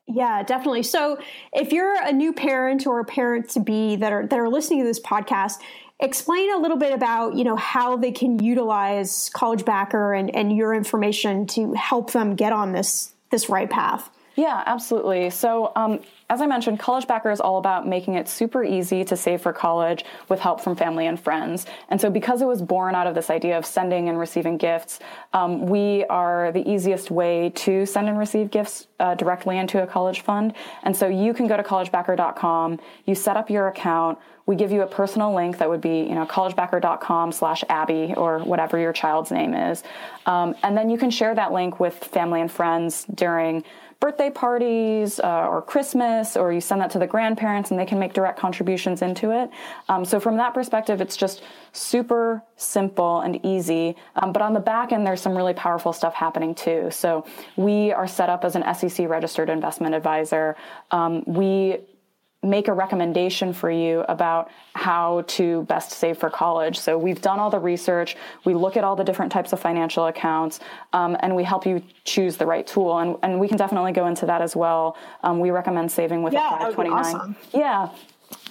Yeah, 0.08 0.44
definitely. 0.44 0.84
So, 0.84 1.20
if 1.54 1.72
you're 1.72 1.96
a 2.02 2.12
new 2.12 2.34
parent 2.34 2.86
or 2.86 3.00
a 3.00 3.06
parent 3.06 3.50
to 3.52 3.60
be 3.60 3.96
that 3.98 4.12
are 4.12 4.28
that 4.28 4.40
are 4.40 4.50
listening 4.50 4.80
to 4.80 4.86
this 4.86 5.00
podcast, 5.00 5.60
explain 6.00 6.54
a 6.54 6.58
little 6.58 6.78
bit 6.78 6.92
about 6.92 7.36
you 7.36 7.44
know 7.44 7.56
how 7.56 7.98
they 7.98 8.12
can 8.12 8.44
utilize 8.44 9.30
College 9.34 9.64
Backer 9.64 10.14
and 10.14 10.34
and 10.36 10.56
your 10.56 10.74
information 10.74 11.48
to 11.48 11.74
help 11.74 12.12
them 12.12 12.36
get 12.36 12.52
on 12.52 12.74
this 12.74 13.14
this 13.30 13.50
right 13.50 13.70
path. 13.70 14.10
Yeah, 14.36 14.64
absolutely. 14.66 15.30
So, 15.30 15.72
um, 15.76 16.00
as 16.32 16.40
I 16.40 16.46
mentioned, 16.46 16.80
College 16.80 17.08
Backer 17.08 17.30
is 17.30 17.42
all 17.42 17.58
about 17.58 17.86
making 17.86 18.14
it 18.14 18.26
super 18.30 18.64
easy 18.64 19.04
to 19.04 19.18
save 19.18 19.42
for 19.42 19.52
college 19.52 20.06
with 20.30 20.40
help 20.40 20.62
from 20.62 20.78
family 20.78 21.06
and 21.06 21.20
friends. 21.20 21.66
And 21.90 22.00
so, 22.00 22.10
because 22.10 22.42
it 22.42 22.46
was 22.46 22.62
born 22.62 22.96
out 22.96 23.06
of 23.06 23.16
this 23.16 23.30
idea 23.30 23.58
of 23.58 23.66
sending 23.66 24.08
and 24.08 24.18
receiving 24.18 24.56
gifts, 24.56 25.02
um, 25.34 25.66
we 25.66 26.06
are 26.06 26.54
the 26.54 26.66
easiest 26.66 27.12
way 27.12 27.52
to 27.56 27.86
send 27.86 28.08
and 28.08 28.18
receive 28.18 28.50
gifts 28.50 28.88
uh, 29.02 29.14
directly 29.16 29.58
into 29.58 29.84
a 29.84 29.86
college 29.86 30.22
fund. 30.22 30.54
And 30.84 30.96
so, 30.96 31.10
you 31.10 31.34
can 31.34 31.48
go 31.48 31.58
to 31.58 31.64
collegebacker.com, 31.64 32.80
you 33.06 33.14
set 33.14 33.36
up 33.36 33.50
your 33.50 33.68
account. 33.68 34.18
We 34.46 34.56
give 34.56 34.72
you 34.72 34.82
a 34.82 34.88
personal 34.88 35.36
link 35.36 35.60
that 35.60 35.70
would 35.70 35.82
be, 35.82 36.00
you 36.00 36.16
know, 36.16 36.26
collegebacker.com 36.26 37.32
slash 37.32 37.64
Abby 37.70 38.14
or 38.18 38.40
whatever 38.40 38.80
your 38.80 38.92
child's 38.92 39.32
name 39.32 39.54
is. 39.54 39.84
Um, 40.26 40.56
and 40.64 40.76
then 40.76 40.90
you 40.90 40.98
can 40.98 41.12
share 41.12 41.36
that 41.36 41.52
link 41.52 41.80
with 41.80 41.96
family 41.96 42.42
and 42.42 42.52
friends 42.52 43.06
during 43.14 43.64
birthday 44.02 44.32
parties 44.32 45.20
uh, 45.20 45.48
or 45.48 45.62
Christmas, 45.62 46.36
or 46.36 46.52
you 46.52 46.60
send 46.60 46.82
that 46.82 46.90
to 46.92 47.00
the 47.00 47.08
grandparents 47.08 47.72
and 47.72 47.80
they 47.80 47.86
can 47.86 48.00
make 48.00 48.14
direct 48.14 48.38
contributions 48.38 49.02
into 49.02 49.32
it. 49.32 49.50
Um, 49.88 50.04
so, 50.04 50.20
from 50.20 50.36
that 50.38 50.54
perspective, 50.54 51.00
it's 51.00 51.16
just 51.16 51.44
super 51.72 52.44
simple 52.58 53.22
and 53.22 53.40
easy. 53.46 53.96
Um, 54.16 54.34
but 54.34 54.42
on 54.42 54.54
the 54.54 54.60
back 54.60 54.92
end, 54.92 55.08
there's 55.08 55.22
some 55.22 55.38
really 55.38 55.54
powerful 55.54 55.94
stuff 55.94 56.16
happening 56.16 56.54
too. 56.56 56.90
So, 56.92 57.26
we 57.56 57.94
are 57.94 58.08
set 58.08 58.28
up 58.28 58.44
as 58.44 58.58
an 58.58 58.66
SEC 58.76 59.08
registered 59.08 59.50
investment 59.50 59.96
advisor. 59.96 60.58
Um, 60.90 61.24
we 61.26 61.78
make 62.44 62.68
a 62.68 62.74
recommendation 62.74 63.54
for 63.54 63.70
you 63.70 64.04
about 64.10 64.50
how 64.74 65.24
to 65.28 65.64
best 65.64 65.92
save 65.92 66.18
for 66.18 66.30
college. 66.30 66.80
So 66.80 66.98
we've 66.98 67.22
done 67.22 67.40
all 67.40 67.52
the 67.52 67.60
research, 67.60 68.18
we 68.46 68.54
look 68.54 68.78
at 68.78 68.84
all 68.84 68.96
the 68.96 69.04
different 69.04 69.32
types 69.32 69.54
of 69.54 69.60
financial 69.60 70.08
accounts, 70.08 70.60
um, 70.94 71.16
and 71.20 71.36
we 71.36 71.44
help 71.44 71.66
you 71.66 71.84
choose 72.04 72.38
the 72.38 72.46
right 72.46 72.66
tool. 72.66 72.98
And, 72.98 73.16
and 73.22 73.40
we 73.40 73.48
can 73.48 73.58
definitely 73.58 73.92
go 73.92 74.08
into 74.08 74.26
that 74.26 74.42
as 74.42 74.56
well. 74.56 74.98
Um, 75.24 75.40
we 75.40 75.52
recommend 75.52 75.92
saving 75.92 76.24
with 76.24 76.34
yeah, 76.34 76.56
a 76.56 76.74
529. 76.74 77.16
Awesome. 77.16 77.36
Yeah. 77.54 77.90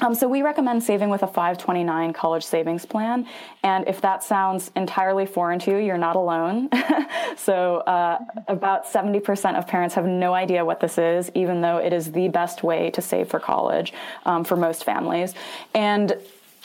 Um, 0.00 0.14
so 0.14 0.28
we 0.28 0.42
recommend 0.42 0.82
saving 0.82 1.10
with 1.10 1.22
a 1.22 1.26
529 1.26 2.12
college 2.12 2.44
savings 2.44 2.86
plan. 2.86 3.26
And 3.62 3.86
if 3.86 4.00
that 4.00 4.22
sounds 4.22 4.70
entirely 4.76 5.26
foreign 5.26 5.58
to 5.60 5.72
you, 5.72 5.76
you're 5.78 5.98
not 5.98 6.16
alone. 6.16 6.68
so 7.36 7.78
uh, 7.78 8.18
about 8.48 8.86
70% 8.86 9.58
of 9.58 9.66
parents 9.66 9.94
have 9.94 10.06
no 10.06 10.32
idea 10.32 10.64
what 10.64 10.80
this 10.80 10.96
is, 10.96 11.30
even 11.34 11.60
though 11.60 11.78
it 11.78 11.92
is 11.92 12.12
the 12.12 12.28
best 12.28 12.62
way 12.62 12.90
to 12.90 13.02
save 13.02 13.28
for 13.28 13.40
college 13.40 13.92
um, 14.24 14.44
for 14.44 14.56
most 14.56 14.84
families. 14.84 15.34
And 15.74 16.16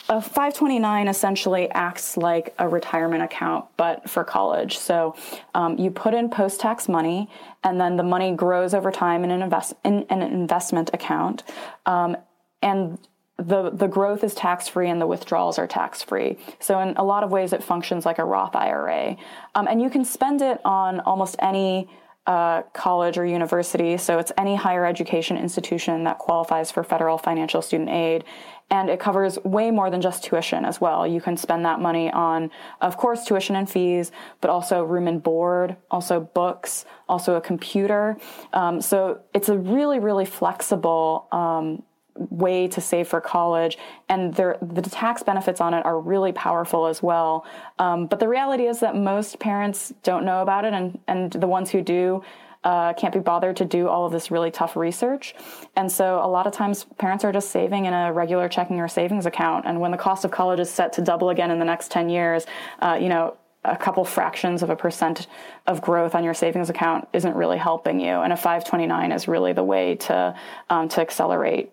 a 0.08 0.22
529 0.22 1.08
essentially 1.08 1.68
acts 1.70 2.16
like 2.16 2.54
a 2.58 2.68
retirement 2.68 3.24
account, 3.24 3.64
but 3.76 4.08
for 4.08 4.22
college. 4.22 4.78
So 4.78 5.16
um, 5.54 5.78
you 5.78 5.90
put 5.90 6.14
in 6.14 6.30
post 6.30 6.60
tax 6.60 6.88
money, 6.88 7.28
and 7.64 7.80
then 7.80 7.96
the 7.96 8.04
money 8.04 8.32
grows 8.32 8.72
over 8.72 8.92
time 8.92 9.24
in 9.24 9.32
an, 9.32 9.42
invest, 9.42 9.74
in, 9.84 10.06
an 10.08 10.22
investment 10.22 10.90
account. 10.92 11.42
Um, 11.86 12.16
and 12.62 12.98
the 13.38 13.70
the 13.70 13.86
growth 13.86 14.24
is 14.24 14.34
tax 14.34 14.66
free 14.68 14.88
and 14.88 15.00
the 15.00 15.06
withdrawals 15.06 15.58
are 15.58 15.66
tax 15.66 16.02
free. 16.02 16.38
So 16.58 16.80
in 16.80 16.96
a 16.96 17.04
lot 17.04 17.22
of 17.22 17.30
ways, 17.30 17.52
it 17.52 17.62
functions 17.62 18.06
like 18.06 18.18
a 18.18 18.24
Roth 18.24 18.56
IRA, 18.56 19.16
um, 19.54 19.68
and 19.68 19.80
you 19.82 19.90
can 19.90 20.04
spend 20.04 20.42
it 20.42 20.60
on 20.64 21.00
almost 21.00 21.36
any. 21.38 21.88
Uh, 22.26 22.62
college 22.72 23.18
or 23.18 23.24
university, 23.24 23.96
so 23.96 24.18
it's 24.18 24.32
any 24.36 24.56
higher 24.56 24.84
education 24.84 25.36
institution 25.36 26.02
that 26.02 26.18
qualifies 26.18 26.72
for 26.72 26.82
federal 26.82 27.16
financial 27.16 27.62
student 27.62 27.88
aid, 27.88 28.24
and 28.68 28.90
it 28.90 28.98
covers 28.98 29.38
way 29.44 29.70
more 29.70 29.90
than 29.90 30.00
just 30.00 30.24
tuition 30.24 30.64
as 30.64 30.80
well. 30.80 31.06
You 31.06 31.20
can 31.20 31.36
spend 31.36 31.64
that 31.66 31.78
money 31.78 32.10
on, 32.10 32.50
of 32.80 32.96
course, 32.96 33.24
tuition 33.24 33.54
and 33.54 33.70
fees, 33.70 34.10
but 34.40 34.50
also 34.50 34.82
room 34.82 35.06
and 35.06 35.22
board, 35.22 35.76
also 35.88 36.18
books, 36.18 36.84
also 37.08 37.36
a 37.36 37.40
computer. 37.40 38.16
Um, 38.52 38.80
so 38.80 39.20
it's 39.32 39.48
a 39.48 39.56
really, 39.56 40.00
really 40.00 40.24
flexible 40.24 41.28
um, 41.30 41.84
way 42.18 42.68
to 42.68 42.80
save 42.80 43.08
for 43.08 43.20
college, 43.20 43.78
and 44.08 44.34
the 44.34 44.88
tax 44.90 45.22
benefits 45.22 45.60
on 45.60 45.74
it 45.74 45.84
are 45.84 46.00
really 46.00 46.32
powerful 46.32 46.86
as 46.86 47.02
well. 47.02 47.46
Um, 47.78 48.06
but 48.06 48.20
the 48.20 48.28
reality 48.28 48.66
is 48.66 48.80
that 48.80 48.96
most 48.96 49.38
parents 49.38 49.92
don't 50.02 50.24
know 50.24 50.42
about 50.42 50.64
it, 50.64 50.72
and 50.72 50.98
and 51.08 51.32
the 51.32 51.48
ones 51.48 51.70
who 51.70 51.82
do. 51.82 52.22
Uh, 52.64 52.92
can't 52.94 53.14
be 53.14 53.20
bothered 53.20 53.54
to 53.54 53.64
do 53.64 53.86
all 53.86 54.06
of 54.06 54.10
this 54.10 54.32
really 54.32 54.50
tough 54.50 54.74
research. 54.74 55.36
And 55.76 55.92
so 55.92 56.18
a 56.20 56.26
lot 56.26 56.48
of 56.48 56.52
times 56.52 56.84
parents 56.98 57.24
are 57.24 57.30
just 57.30 57.52
saving 57.52 57.84
in 57.84 57.92
a 57.92 58.12
regular 58.12 58.48
checking 58.48 58.80
or 58.80 58.88
savings 58.88 59.24
account. 59.24 59.66
And 59.66 59.80
when 59.80 59.92
the 59.92 59.96
cost 59.96 60.24
of 60.24 60.32
college 60.32 60.58
is 60.58 60.68
set 60.68 60.92
to 60.94 61.00
double 61.00 61.30
again 61.30 61.52
in 61.52 61.60
the 61.60 61.64
next 61.64 61.92
10 61.92 62.08
years, 62.08 62.44
uh, 62.80 62.98
you 63.00 63.08
know, 63.08 63.36
a 63.66 63.76
couple 63.76 64.04
fractions 64.04 64.62
of 64.62 64.70
a 64.70 64.76
percent 64.76 65.26
of 65.66 65.80
growth 65.80 66.14
on 66.14 66.24
your 66.24 66.34
savings 66.34 66.70
account 66.70 67.06
isn't 67.12 67.34
really 67.34 67.58
helping 67.58 68.00
you. 68.00 68.08
And 68.08 68.32
a 68.32 68.36
529 68.36 69.12
is 69.12 69.28
really 69.28 69.52
the 69.52 69.64
way 69.64 69.96
to, 69.96 70.34
um, 70.70 70.88
to 70.88 71.00
accelerate 71.00 71.72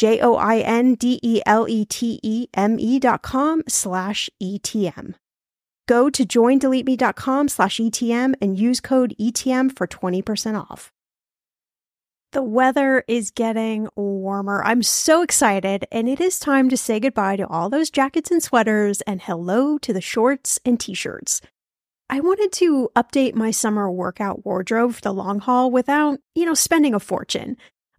J 0.00 0.18
O 0.22 0.34
I 0.36 0.60
N 0.60 0.94
D 0.94 1.20
E 1.22 1.42
L 1.44 1.68
E 1.68 1.84
T 1.84 2.18
E 2.22 2.48
M 2.54 2.78
E 2.80 2.98
dot 2.98 3.20
com 3.20 3.62
slash 3.68 4.30
ETM. 4.42 5.12
Go 5.86 6.08
to 6.08 6.24
joindeleteme.com 6.24 7.48
slash 7.48 7.76
ETM 7.76 8.32
and 8.40 8.58
use 8.58 8.80
code 8.80 9.14
ETM 9.20 9.76
for 9.76 9.86
20% 9.86 10.58
off. 10.58 10.90
The 12.32 12.42
weather 12.42 13.04
is 13.08 13.30
getting 13.30 13.88
warmer. 13.94 14.64
I'm 14.64 14.82
so 14.82 15.20
excited, 15.20 15.84
and 15.92 16.08
it 16.08 16.18
is 16.18 16.38
time 16.38 16.70
to 16.70 16.78
say 16.78 16.98
goodbye 16.98 17.36
to 17.36 17.46
all 17.46 17.68
those 17.68 17.90
jackets 17.90 18.30
and 18.30 18.42
sweaters 18.42 19.02
and 19.02 19.20
hello 19.20 19.76
to 19.76 19.92
the 19.92 20.00
shorts 20.00 20.58
and 20.64 20.80
t 20.80 20.94
shirts. 20.94 21.42
I 22.08 22.20
wanted 22.20 22.52
to 22.52 22.88
update 22.96 23.34
my 23.34 23.50
summer 23.50 23.90
workout 23.90 24.46
wardrobe 24.46 24.94
for 24.94 25.02
the 25.02 25.12
long 25.12 25.40
haul 25.40 25.70
without, 25.70 26.20
you 26.34 26.46
know, 26.46 26.54
spending 26.54 26.94
a 26.94 27.00
fortune. 27.00 27.58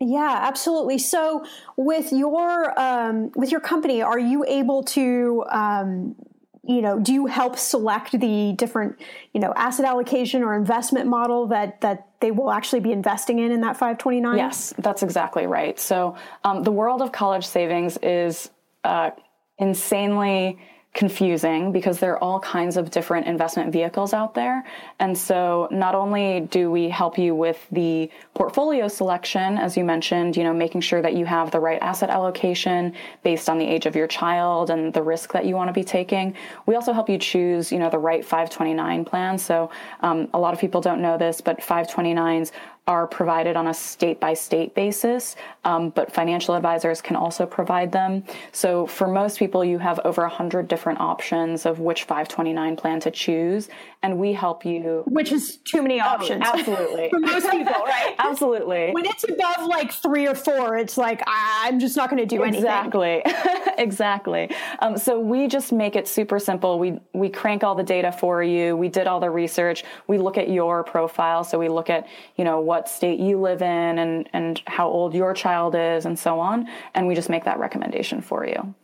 Yeah, 0.00 0.38
absolutely. 0.42 0.96
So, 0.96 1.44
with 1.76 2.10
your 2.10 2.78
um, 2.80 3.30
with 3.36 3.52
your 3.52 3.60
company, 3.60 4.00
are 4.00 4.18
you 4.18 4.46
able 4.48 4.82
to, 4.84 5.44
um, 5.50 6.16
you 6.62 6.80
know, 6.80 6.98
do 6.98 7.12
you 7.12 7.26
help 7.26 7.58
select 7.58 8.18
the 8.18 8.54
different, 8.56 8.98
you 9.34 9.40
know, 9.40 9.52
asset 9.56 9.84
allocation 9.84 10.42
or 10.42 10.54
investment 10.54 11.06
model 11.06 11.48
that 11.48 11.82
that 11.82 12.08
they 12.20 12.30
will 12.30 12.50
actually 12.50 12.80
be 12.80 12.92
investing 12.92 13.40
in 13.40 13.52
in 13.52 13.60
that 13.60 13.76
529? 13.76 14.38
Yes, 14.38 14.72
that's 14.78 15.02
exactly 15.02 15.46
right. 15.46 15.78
So, 15.78 16.16
um, 16.44 16.62
the 16.62 16.72
world 16.72 17.02
of 17.02 17.12
college 17.12 17.46
savings 17.46 17.98
is 17.98 18.48
uh, 18.84 19.10
insanely 19.58 20.58
confusing 20.92 21.70
because 21.70 22.00
there 22.00 22.14
are 22.14 22.18
all 22.18 22.40
kinds 22.40 22.76
of 22.76 22.90
different 22.90 23.26
investment 23.28 23.72
vehicles 23.72 24.12
out 24.12 24.34
there. 24.34 24.64
And 24.98 25.16
so 25.16 25.68
not 25.70 25.94
only 25.94 26.40
do 26.50 26.68
we 26.68 26.88
help 26.88 27.16
you 27.16 27.32
with 27.32 27.64
the 27.70 28.10
portfolio 28.34 28.88
selection, 28.88 29.56
as 29.56 29.76
you 29.76 29.84
mentioned, 29.84 30.36
you 30.36 30.42
know, 30.42 30.52
making 30.52 30.80
sure 30.80 31.00
that 31.00 31.14
you 31.14 31.24
have 31.26 31.52
the 31.52 31.60
right 31.60 31.80
asset 31.80 32.10
allocation 32.10 32.92
based 33.22 33.48
on 33.48 33.56
the 33.56 33.64
age 33.64 33.86
of 33.86 33.94
your 33.94 34.08
child 34.08 34.70
and 34.70 34.92
the 34.92 35.02
risk 35.02 35.32
that 35.32 35.46
you 35.46 35.54
want 35.54 35.68
to 35.68 35.72
be 35.72 35.84
taking. 35.84 36.34
We 36.66 36.74
also 36.74 36.92
help 36.92 37.08
you 37.08 37.18
choose, 37.18 37.70
you 37.70 37.78
know, 37.78 37.88
the 37.88 37.98
right 37.98 38.24
529 38.24 39.04
plan. 39.04 39.38
So 39.38 39.70
um, 40.00 40.28
a 40.34 40.40
lot 40.40 40.54
of 40.54 40.60
people 40.60 40.80
don't 40.80 41.00
know 41.00 41.16
this, 41.16 41.40
but 41.40 41.60
529s 41.60 42.50
are 42.86 43.06
provided 43.06 43.56
on 43.56 43.68
a 43.68 43.74
state 43.74 44.18
by 44.18 44.34
state 44.34 44.74
basis, 44.74 45.36
um, 45.64 45.90
but 45.90 46.12
financial 46.12 46.54
advisors 46.54 47.00
can 47.00 47.14
also 47.14 47.46
provide 47.46 47.92
them. 47.92 48.24
So 48.52 48.86
for 48.86 49.06
most 49.06 49.38
people, 49.38 49.64
you 49.64 49.78
have 49.78 50.00
over 50.04 50.22
100 50.22 50.66
different 50.66 51.00
options 51.00 51.66
of 51.66 51.78
which 51.78 52.04
529 52.04 52.76
plan 52.76 53.00
to 53.00 53.10
choose, 53.10 53.68
and 54.02 54.18
we 54.18 54.32
help 54.32 54.64
you. 54.64 55.04
Which 55.06 55.30
is 55.30 55.58
too 55.58 55.82
many 55.82 56.00
options. 56.00 56.42
Oh, 56.44 56.58
absolutely. 56.58 57.08
for 57.10 57.20
most 57.20 57.50
people, 57.50 57.72
right? 57.72 58.14
absolutely. 58.18 58.90
When 58.92 59.06
it's 59.06 59.24
above 59.24 59.66
like 59.66 59.92
three 59.92 60.26
or 60.26 60.34
four, 60.34 60.76
it's 60.76 60.96
like, 60.96 61.22
I'm 61.26 61.78
just 61.78 61.96
not 61.96 62.10
going 62.10 62.20
to 62.20 62.26
do 62.26 62.42
anything. 62.42 62.64
Exactly. 62.64 63.22
exactly. 63.78 64.50
Um, 64.80 64.96
so 64.96 65.20
we 65.20 65.48
just 65.48 65.72
make 65.72 65.96
it 65.96 66.08
super 66.08 66.38
simple. 66.38 66.78
We, 66.78 66.98
we 67.12 67.28
crank 67.28 67.62
all 67.62 67.74
the 67.74 67.82
data 67.82 68.10
for 68.10 68.42
you. 68.42 68.76
We 68.76 68.88
did 68.88 69.06
all 69.06 69.20
the 69.20 69.30
research. 69.30 69.84
We 70.06 70.18
look 70.18 70.38
at 70.38 70.48
your 70.50 70.82
profile. 70.82 71.44
So 71.44 71.58
we 71.58 71.68
look 71.68 71.90
at, 71.90 72.06
you 72.36 72.44
know, 72.44 72.60
what 72.70 72.88
state 72.88 73.18
you 73.18 73.40
live 73.40 73.62
in 73.62 73.98
and, 73.98 74.28
and 74.32 74.62
how 74.68 74.88
old 74.88 75.12
your 75.12 75.34
child 75.34 75.74
is 75.74 76.06
and 76.06 76.16
so 76.16 76.38
on. 76.38 76.68
And 76.94 77.08
we 77.08 77.16
just 77.16 77.28
make 77.28 77.42
that 77.42 77.58
recommendation 77.58 78.22
for 78.22 78.46
you. 78.46 78.76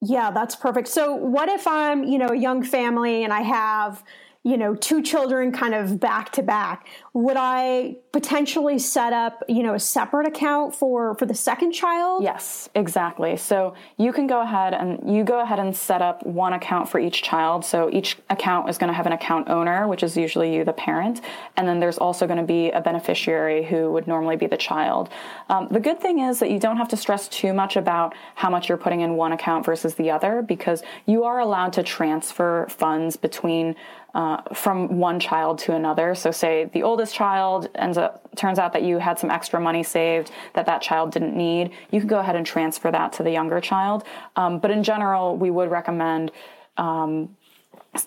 Yeah, 0.00 0.32
that's 0.32 0.56
perfect. 0.56 0.88
So 0.88 1.14
what 1.14 1.48
if 1.48 1.68
I'm, 1.68 2.02
you 2.02 2.18
know, 2.18 2.30
a 2.30 2.36
young 2.36 2.64
family 2.64 3.22
and 3.22 3.32
I 3.32 3.42
have 3.42 4.02
you 4.44 4.56
know 4.56 4.74
two 4.74 5.02
children 5.02 5.52
kind 5.52 5.72
of 5.72 6.00
back 6.00 6.32
to 6.32 6.42
back 6.42 6.88
would 7.14 7.36
i 7.36 7.94
potentially 8.12 8.78
set 8.78 9.12
up 9.12 9.42
you 9.48 9.62
know 9.62 9.74
a 9.74 9.78
separate 9.78 10.26
account 10.26 10.74
for 10.74 11.14
for 11.16 11.26
the 11.26 11.34
second 11.34 11.72
child? 11.72 12.22
Yes 12.22 12.68
exactly. 12.74 13.36
So 13.36 13.74
you 13.98 14.12
can 14.12 14.26
go 14.26 14.40
ahead 14.40 14.74
and 14.74 15.14
you 15.14 15.24
go 15.24 15.40
ahead 15.40 15.58
and 15.58 15.74
set 15.74 16.02
up 16.02 16.24
one 16.26 16.52
account 16.52 16.88
for 16.88 16.98
each 17.00 17.22
child. 17.22 17.64
So 17.64 17.90
each 17.90 18.18
account 18.30 18.68
is 18.68 18.78
going 18.78 18.88
to 18.88 18.94
have 18.94 19.06
an 19.06 19.12
account 19.12 19.48
owner 19.48 19.88
which 19.88 20.02
is 20.02 20.16
usually 20.16 20.54
you 20.54 20.64
the 20.64 20.72
parent. 20.72 21.20
And 21.56 21.66
then 21.66 21.80
there's 21.80 21.98
also 21.98 22.26
going 22.26 22.38
to 22.38 22.44
be 22.44 22.70
a 22.70 22.80
beneficiary 22.80 23.64
who 23.64 23.90
would 23.92 24.06
normally 24.06 24.36
be 24.36 24.46
the 24.46 24.56
child. 24.56 25.08
Um, 25.48 25.68
the 25.70 25.80
good 25.80 26.00
thing 26.00 26.20
is 26.20 26.38
that 26.40 26.50
you 26.50 26.58
don't 26.58 26.76
have 26.76 26.88
to 26.88 26.96
stress 26.96 27.28
too 27.28 27.52
much 27.52 27.76
about 27.76 28.14
how 28.34 28.50
much 28.50 28.68
you're 28.68 28.78
putting 28.78 29.00
in 29.00 29.16
one 29.16 29.32
account 29.32 29.64
versus 29.64 29.94
the 29.94 30.10
other 30.10 30.42
because 30.42 30.82
you 31.06 31.24
are 31.24 31.40
allowed 31.40 31.72
to 31.74 31.82
transfer 31.82 32.66
funds 32.68 33.16
between 33.16 33.74
uh, 34.14 34.42
from 34.52 34.98
one 34.98 35.18
child 35.18 35.58
to 35.58 35.74
another. 35.74 36.14
So, 36.14 36.30
say 36.30 36.66
the 36.66 36.82
oldest 36.82 37.01
child 37.10 37.68
ends 37.74 37.98
up 37.98 38.28
turns 38.36 38.58
out 38.58 38.72
that 38.74 38.82
you 38.82 38.98
had 38.98 39.18
some 39.18 39.30
extra 39.30 39.58
money 39.60 39.82
saved 39.82 40.30
that 40.54 40.66
that 40.66 40.82
child 40.82 41.10
didn't 41.10 41.34
need. 41.34 41.72
You 41.90 42.00
can 42.00 42.08
go 42.08 42.18
ahead 42.18 42.36
and 42.36 42.46
transfer 42.46 42.90
that 42.90 43.12
to 43.14 43.22
the 43.22 43.30
younger 43.30 43.60
child. 43.60 44.04
Um, 44.36 44.58
but 44.58 44.70
in 44.70 44.82
general, 44.82 45.36
we 45.36 45.50
would 45.50 45.70
recommend. 45.70 46.30
Um, 46.76 47.36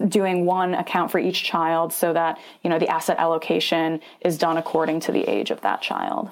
doing 0.08 0.46
one 0.46 0.74
account 0.74 1.12
for 1.12 1.20
each 1.20 1.44
child 1.44 1.94
so 1.94 2.12
that 2.12 2.40
you 2.64 2.70
know 2.72 2.80
the 2.80 2.88
asset 2.88 3.18
allocation 3.20 4.00
is 4.22 4.36
done 4.38 4.58
according 4.58 5.00
to 5.00 5.12
the 5.12 5.22
age 5.30 5.52
of 5.52 5.62
that 5.62 5.80
child 5.80 6.32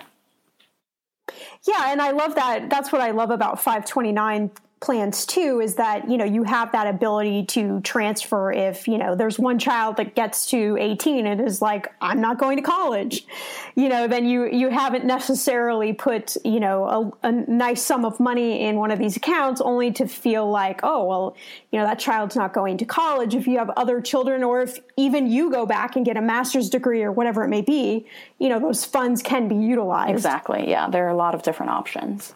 yeah 1.67 1.91
and 1.91 2.01
i 2.01 2.09
love 2.09 2.33
that 2.33 2.67
that's 2.69 2.91
what 2.91 2.99
i 2.99 3.11
love 3.11 3.29
about 3.29 3.61
529 3.61 4.49
plans 4.83 5.25
too 5.25 5.61
is 5.61 5.75
that 5.75 6.09
you 6.09 6.17
know 6.17 6.25
you 6.25 6.43
have 6.43 6.69
that 6.73 6.87
ability 6.87 7.45
to 7.45 7.79
transfer 7.81 8.51
if 8.51 8.85
you 8.85 8.97
know 8.97 9.15
there's 9.15 9.39
one 9.39 9.57
child 9.57 9.95
that 9.95 10.13
gets 10.13 10.45
to 10.45 10.77
18 10.77 11.25
and 11.25 11.39
is 11.39 11.61
like 11.61 11.87
i'm 12.01 12.19
not 12.19 12.37
going 12.37 12.57
to 12.57 12.61
college 12.61 13.25
you 13.75 13.87
know 13.87 14.09
then 14.09 14.25
you 14.25 14.45
you 14.45 14.69
haven't 14.69 15.05
necessarily 15.05 15.93
put 15.93 16.35
you 16.43 16.59
know 16.59 17.15
a, 17.23 17.27
a 17.27 17.31
nice 17.31 17.81
sum 17.81 18.03
of 18.03 18.19
money 18.19 18.61
in 18.61 18.75
one 18.75 18.91
of 18.91 18.99
these 18.99 19.15
accounts 19.15 19.61
only 19.61 19.89
to 19.89 20.05
feel 20.05 20.51
like 20.51 20.81
oh 20.83 21.05
well 21.05 21.37
you 21.71 21.79
know 21.79 21.85
that 21.85 21.97
child's 21.97 22.35
not 22.35 22.53
going 22.53 22.77
to 22.77 22.85
college. 22.85 23.33
If 23.33 23.47
you 23.47 23.57
have 23.57 23.69
other 23.71 24.01
children 24.01 24.43
or 24.43 24.61
if 24.61 24.79
even 24.97 25.27
you 25.27 25.49
go 25.49 25.65
back 25.65 25.95
and 25.95 26.05
get 26.05 26.17
a 26.17 26.21
master's 26.21 26.69
degree 26.69 27.01
or 27.01 27.11
whatever 27.11 27.43
it 27.43 27.47
may 27.47 27.61
be 27.61 28.05
you 28.37 28.49
know 28.49 28.59
those 28.59 28.83
funds 28.83 29.21
can 29.21 29.47
be 29.47 29.55
utilized. 29.55 30.11
Exactly. 30.11 30.69
Yeah 30.69 30.89
there 30.89 31.05
are 31.05 31.09
a 31.09 31.15
lot 31.15 31.33
of 31.33 31.41
different 31.41 31.71
options 31.71 32.33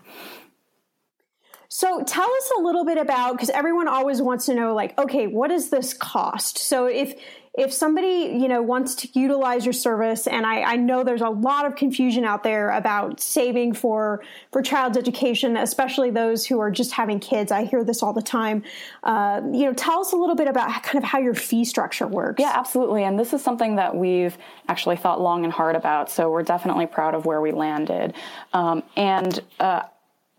so 1.70 2.04
tell 2.04 2.30
us 2.30 2.52
a 2.58 2.62
little 2.62 2.86
bit 2.86 2.98
about 2.98 3.34
because 3.34 3.50
everyone 3.50 3.88
always 3.88 4.22
wants 4.22 4.46
to 4.46 4.54
know 4.54 4.74
like 4.74 4.98
okay 4.98 5.28
what 5.28 5.50
does 5.50 5.70
this 5.70 5.94
cost? 5.94 6.58
So 6.58 6.86
if 6.86 7.16
if 7.58 7.74
somebody 7.74 8.38
you 8.40 8.48
know 8.48 8.62
wants 8.62 8.96
to 8.96 9.10
utilize 9.20 9.66
your 9.66 9.74
service 9.74 10.28
and 10.28 10.46
I, 10.46 10.62
I, 10.62 10.76
know 10.76 11.04
there's 11.04 11.22
a 11.22 11.30
lot 11.30 11.66
of 11.66 11.76
confusion 11.76 12.24
out 12.24 12.44
there 12.44 12.70
about 12.70 13.20
saving 13.20 13.74
for 13.74 14.24
for 14.52 14.62
child's 14.62 14.96
education 14.96 15.58
especially 15.58 16.12
those 16.12 16.46
who 16.46 16.60
are 16.60 16.70
just 16.70 16.92
having 16.92 17.20
kids. 17.20 17.52
I 17.52 17.66
hear 17.66 17.84
this 17.84 18.04
all 18.04 18.14
the 18.14 18.22
time. 18.22 18.64
Uh, 19.04 19.42
you 19.52 19.66
know 19.66 19.74
tell 19.74 20.00
us 20.00 20.14
a 20.14 20.16
little 20.16 20.36
bit 20.36 20.48
about 20.48 20.84
kind 20.84 21.04
of 21.04 21.10
how 21.10 21.20
your 21.20 21.34
fee 21.34 21.66
structure 21.66 22.08
works. 22.08 22.40
Yeah 22.40 22.54
absolutely. 22.54 23.04
And 23.04 23.20
this 23.20 23.34
is 23.34 23.44
something 23.44 23.76
that 23.76 23.96
we've 23.96 24.38
actually 24.70 24.98
thought 24.98 25.20
long 25.20 25.44
and 25.44 25.52
hard 25.52 25.76
about. 25.76 26.10
So 26.12 26.30
we're 26.30 26.44
definitely 26.44 26.86
proud 26.86 27.16
of 27.16 27.26
where 27.26 27.42
we 27.42 27.52
landed. 27.52 28.14
Um, 28.54 28.84
and 28.96 29.40
uh, 29.60 29.82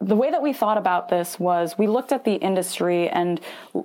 the 0.01 0.15
way 0.15 0.31
that 0.31 0.41
we 0.41 0.53
thought 0.53 0.79
about 0.79 1.09
this 1.09 1.41
was 1.41 1.77
we 1.77 1.89
looked 1.89 2.13
at 2.13 2.25
the 2.25 2.35
industry 2.35 3.09
and 3.09 3.41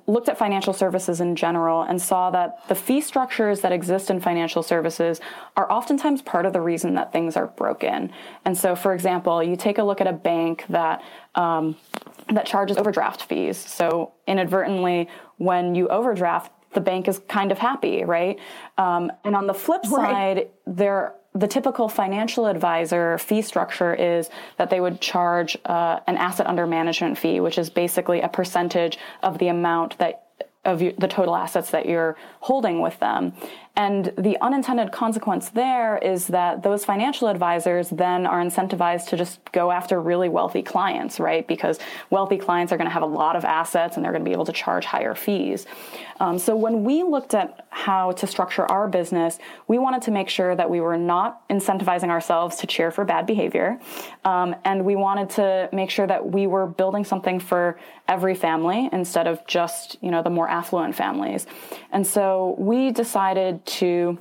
looked 0.06 0.30
at 0.30 0.38
financial 0.38 0.72
services 0.72 1.20
in 1.20 1.36
general 1.36 1.82
and 1.82 2.00
saw 2.00 2.30
that 2.30 2.68
the 2.68 2.76
fee 2.76 3.02
structures 3.02 3.62
that 3.62 3.72
exist 3.72 4.12
in 4.12 4.20
financial 4.20 4.62
services 4.62 5.20
are 5.58 5.72
oftentimes 5.72 6.22
part 6.22 6.46
of 6.46 6.54
the 6.54 6.62
reason 6.62 6.94
that 6.94 7.12
things 7.12 7.36
are 7.36 7.48
broken. 7.48 8.12
And 8.46 8.56
so, 8.56 8.76
for 8.76 8.94
example, 8.94 9.42
you 9.42 9.56
take 9.56 9.80
a 9.80 9.84
look 9.84 10.02
at 10.02 10.08
a 10.08 10.14
bank 10.14 10.66
that 10.70 11.02
um, 11.34 11.76
that 12.32 12.46
charges 12.46 12.78
overdraft 12.78 13.24
fees. 13.24 13.58
So 13.58 14.14
inadvertently, 14.28 15.10
when 15.38 15.74
you 15.74 15.88
overdraft, 15.88 16.52
the 16.74 16.82
bank 16.82 17.08
is 17.08 17.20
kind 17.28 17.52
of 17.52 17.58
happy, 17.58 18.04
right? 18.04 18.40
Um, 18.78 19.12
and 19.24 19.36
on 19.36 19.48
the 19.48 19.54
flip 19.54 19.84
side, 19.86 20.38
right. 20.38 20.52
there 20.68 21.16
the 21.34 21.48
typical 21.48 21.90
financial 21.90 22.46
advisor 22.46 23.18
fee 23.18 23.42
structure 23.42 23.94
is 23.94 24.30
that 24.58 24.70
they 24.70 24.80
would 24.80 25.02
charge 25.02 25.58
uh, 25.66 26.00
an 26.06 26.18
asset 26.18 26.46
under 26.46 26.68
management 26.68 27.18
fee, 27.18 27.40
which 27.40 27.58
is 27.58 27.70
basically 27.70 28.22
a 28.22 28.30
percentage 28.30 29.00
of 29.24 29.40
the 29.40 29.48
amount 29.48 29.98
that 29.98 30.23
of 30.66 30.80
the 30.80 31.08
total 31.10 31.36
assets 31.36 31.72
that 31.72 31.86
you're 31.86 32.16
holding 32.40 32.82
with 32.82 32.98
them. 33.00 33.34
And 33.76 34.14
the 34.18 34.38
unintended 34.40 34.92
consequence 34.92 35.50
there 35.50 35.98
is 35.98 36.28
that 36.28 36.62
those 36.62 36.86
financial 36.86 37.28
advisors 37.28 37.90
then 37.90 38.28
are 38.28 38.40
incentivized 38.40 39.08
to 39.08 39.18
just 39.18 39.40
go 39.52 39.72
after 39.72 40.00
really 40.00 40.30
wealthy 40.30 40.62
clients, 40.62 41.20
right? 41.20 41.48
Because 41.48 41.80
wealthy 42.12 42.38
clients 42.38 42.72
are 42.72 42.78
going 42.78 42.88
to 42.88 42.94
have 42.94 43.02
a 43.02 43.08
lot 43.08 43.36
of 43.36 43.44
assets 43.46 43.96
and 43.96 44.06
they're 44.06 44.12
going 44.12 44.24
to 44.24 44.30
be 44.30 44.34
able 44.34 44.46
to 44.46 44.54
charge 44.54 44.86
higher 44.86 45.16
fees. 45.16 45.66
Um, 46.20 46.38
so 46.38 46.56
when 46.56 46.84
we 46.84 47.02
looked 47.02 47.34
at 47.34 47.66
how 47.72 48.12
to 48.12 48.28
structure 48.28 48.72
our 48.72 48.88
business, 48.88 49.40
we 49.68 49.80
wanted 49.80 50.04
to 50.04 50.12
make 50.12 50.30
sure 50.30 50.56
that 50.56 50.70
we 50.70 50.80
were 50.80 50.96
not 50.96 51.48
incentivizing 51.50 52.10
ourselves 52.10 52.58
to 52.58 52.68
cheer 52.68 52.92
for 52.92 53.04
bad 53.04 53.26
behavior. 53.26 53.80
Um, 54.24 54.56
and 54.66 54.86
we 54.86 54.96
wanted 54.96 55.32
to 55.32 55.70
make 55.74 55.90
sure 55.90 56.06
that 56.06 56.32
we 56.32 56.46
were 56.46 56.68
building 56.68 57.04
something 57.04 57.40
for 57.40 57.80
every 58.08 58.36
family 58.36 58.88
instead 58.92 59.26
of 59.26 59.46
just, 59.48 59.98
you 60.02 60.12
know, 60.12 60.22
the 60.22 60.30
more 60.30 60.48
affluent 60.54 60.96
families. 60.96 61.48
And 61.92 62.06
so 62.06 62.56
we 62.58 62.92
decided 62.92 63.66
to 63.82 64.18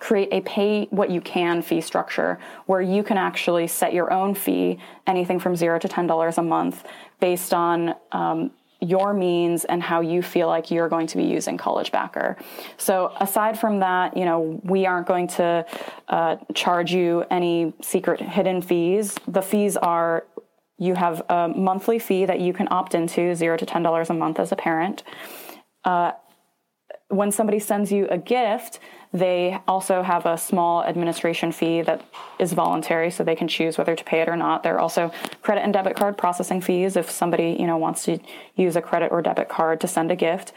create 0.00 0.28
a 0.32 0.40
pay 0.42 0.86
what 0.90 1.10
you 1.10 1.20
can 1.20 1.62
fee 1.62 1.80
structure 1.80 2.38
where 2.66 2.80
you 2.80 3.02
can 3.02 3.16
actually 3.16 3.66
set 3.66 3.94
your 3.94 4.12
own 4.12 4.34
fee, 4.34 4.78
anything 5.06 5.38
from 5.38 5.56
zero 5.56 5.78
to 5.78 5.88
$10 5.88 6.38
a 6.38 6.42
month, 6.42 6.84
based 7.20 7.54
on 7.54 7.94
um, 8.12 8.50
your 8.80 9.14
means 9.14 9.64
and 9.64 9.82
how 9.82 10.00
you 10.00 10.22
feel 10.22 10.48
like 10.48 10.70
you're 10.70 10.88
going 10.88 11.06
to 11.06 11.16
be 11.16 11.24
using 11.24 11.56
College 11.56 11.90
Backer. 11.92 12.36
So 12.76 13.12
aside 13.20 13.58
from 13.58 13.80
that, 13.80 14.16
you 14.16 14.24
know, 14.24 14.60
we 14.64 14.84
aren't 14.86 15.06
going 15.06 15.28
to 15.28 15.64
uh, 16.08 16.36
charge 16.54 16.92
you 16.92 17.24
any 17.30 17.72
secret 17.82 18.20
hidden 18.20 18.60
fees. 18.60 19.16
The 19.26 19.42
fees 19.42 19.76
are 19.76 20.24
you 20.78 20.94
have 20.94 21.22
a 21.30 21.48
monthly 21.48 21.98
fee 21.98 22.26
that 22.26 22.40
you 22.40 22.52
can 22.52 22.68
opt 22.70 22.94
into, 22.94 23.34
zero 23.34 23.56
to 23.56 23.64
ten 23.64 23.82
dollars 23.82 24.10
a 24.10 24.14
month 24.14 24.38
as 24.38 24.52
a 24.52 24.56
parent. 24.56 25.02
Uh, 25.86 26.12
when 27.08 27.30
somebody 27.30 27.60
sends 27.60 27.92
you 27.92 28.06
a 28.08 28.18
gift, 28.18 28.80
they 29.12 29.58
also 29.68 30.02
have 30.02 30.26
a 30.26 30.36
small 30.36 30.82
administration 30.84 31.52
fee 31.52 31.80
that 31.80 32.02
is 32.38 32.52
voluntary, 32.52 33.10
so 33.10 33.22
they 33.22 33.36
can 33.36 33.48
choose 33.48 33.78
whether 33.78 33.94
to 33.94 34.04
pay 34.04 34.20
it 34.20 34.28
or 34.28 34.36
not. 34.36 34.62
There 34.62 34.74
are 34.74 34.80
also 34.80 35.12
credit 35.40 35.62
and 35.62 35.72
debit 35.72 35.96
card 35.96 36.18
processing 36.18 36.60
fees 36.60 36.96
if 36.96 37.08
somebody 37.08 37.56
you 37.58 37.66
know 37.66 37.78
wants 37.78 38.04
to 38.04 38.18
use 38.56 38.76
a 38.76 38.82
credit 38.82 39.12
or 39.12 39.22
debit 39.22 39.48
card 39.48 39.80
to 39.82 39.88
send 39.88 40.10
a 40.10 40.16
gift. 40.16 40.52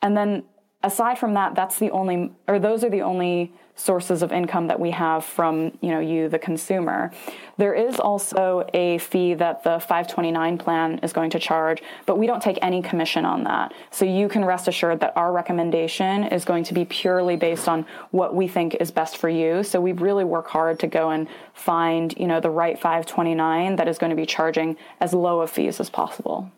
And 0.00 0.16
then 0.16 0.44
aside 0.82 1.18
from 1.18 1.34
that, 1.34 1.54
that's 1.54 1.78
the 1.78 1.90
only, 1.90 2.30
or 2.46 2.58
those 2.58 2.84
are 2.84 2.90
the 2.90 3.02
only 3.02 3.52
sources 3.78 4.22
of 4.22 4.32
income 4.32 4.66
that 4.66 4.78
we 4.78 4.90
have 4.90 5.24
from 5.24 5.72
you 5.80 5.90
know 5.90 6.00
you 6.00 6.28
the 6.28 6.38
consumer. 6.38 7.10
There 7.56 7.74
is 7.74 7.98
also 7.98 8.66
a 8.74 8.98
fee 8.98 9.34
that 9.34 9.62
the 9.62 9.78
529 9.80 10.58
plan 10.58 10.98
is 11.02 11.12
going 11.12 11.30
to 11.30 11.38
charge 11.38 11.82
but 12.04 12.18
we 12.18 12.26
don't 12.26 12.42
take 12.42 12.58
any 12.60 12.82
commission 12.82 13.24
on 13.24 13.44
that. 13.44 13.72
So 13.90 14.04
you 14.04 14.28
can 14.28 14.44
rest 14.44 14.68
assured 14.68 15.00
that 15.00 15.16
our 15.16 15.32
recommendation 15.32 16.24
is 16.24 16.44
going 16.44 16.64
to 16.64 16.74
be 16.74 16.84
purely 16.84 17.36
based 17.36 17.68
on 17.68 17.86
what 18.10 18.34
we 18.34 18.48
think 18.48 18.74
is 18.74 18.90
best 18.90 19.16
for 19.16 19.28
you. 19.28 19.62
So 19.62 19.80
we 19.80 19.92
really 19.92 20.24
work 20.24 20.48
hard 20.48 20.80
to 20.80 20.86
go 20.86 21.10
and 21.10 21.28
find 21.54 22.14
you 22.18 22.26
know 22.26 22.40
the 22.40 22.50
right 22.50 22.78
529 22.78 23.76
that 23.76 23.88
is 23.88 23.98
going 23.98 24.10
to 24.10 24.16
be 24.16 24.26
charging 24.26 24.76
as 25.00 25.12
low 25.14 25.40
of 25.40 25.50
fees 25.50 25.80
as 25.80 25.88
possible 25.88 26.50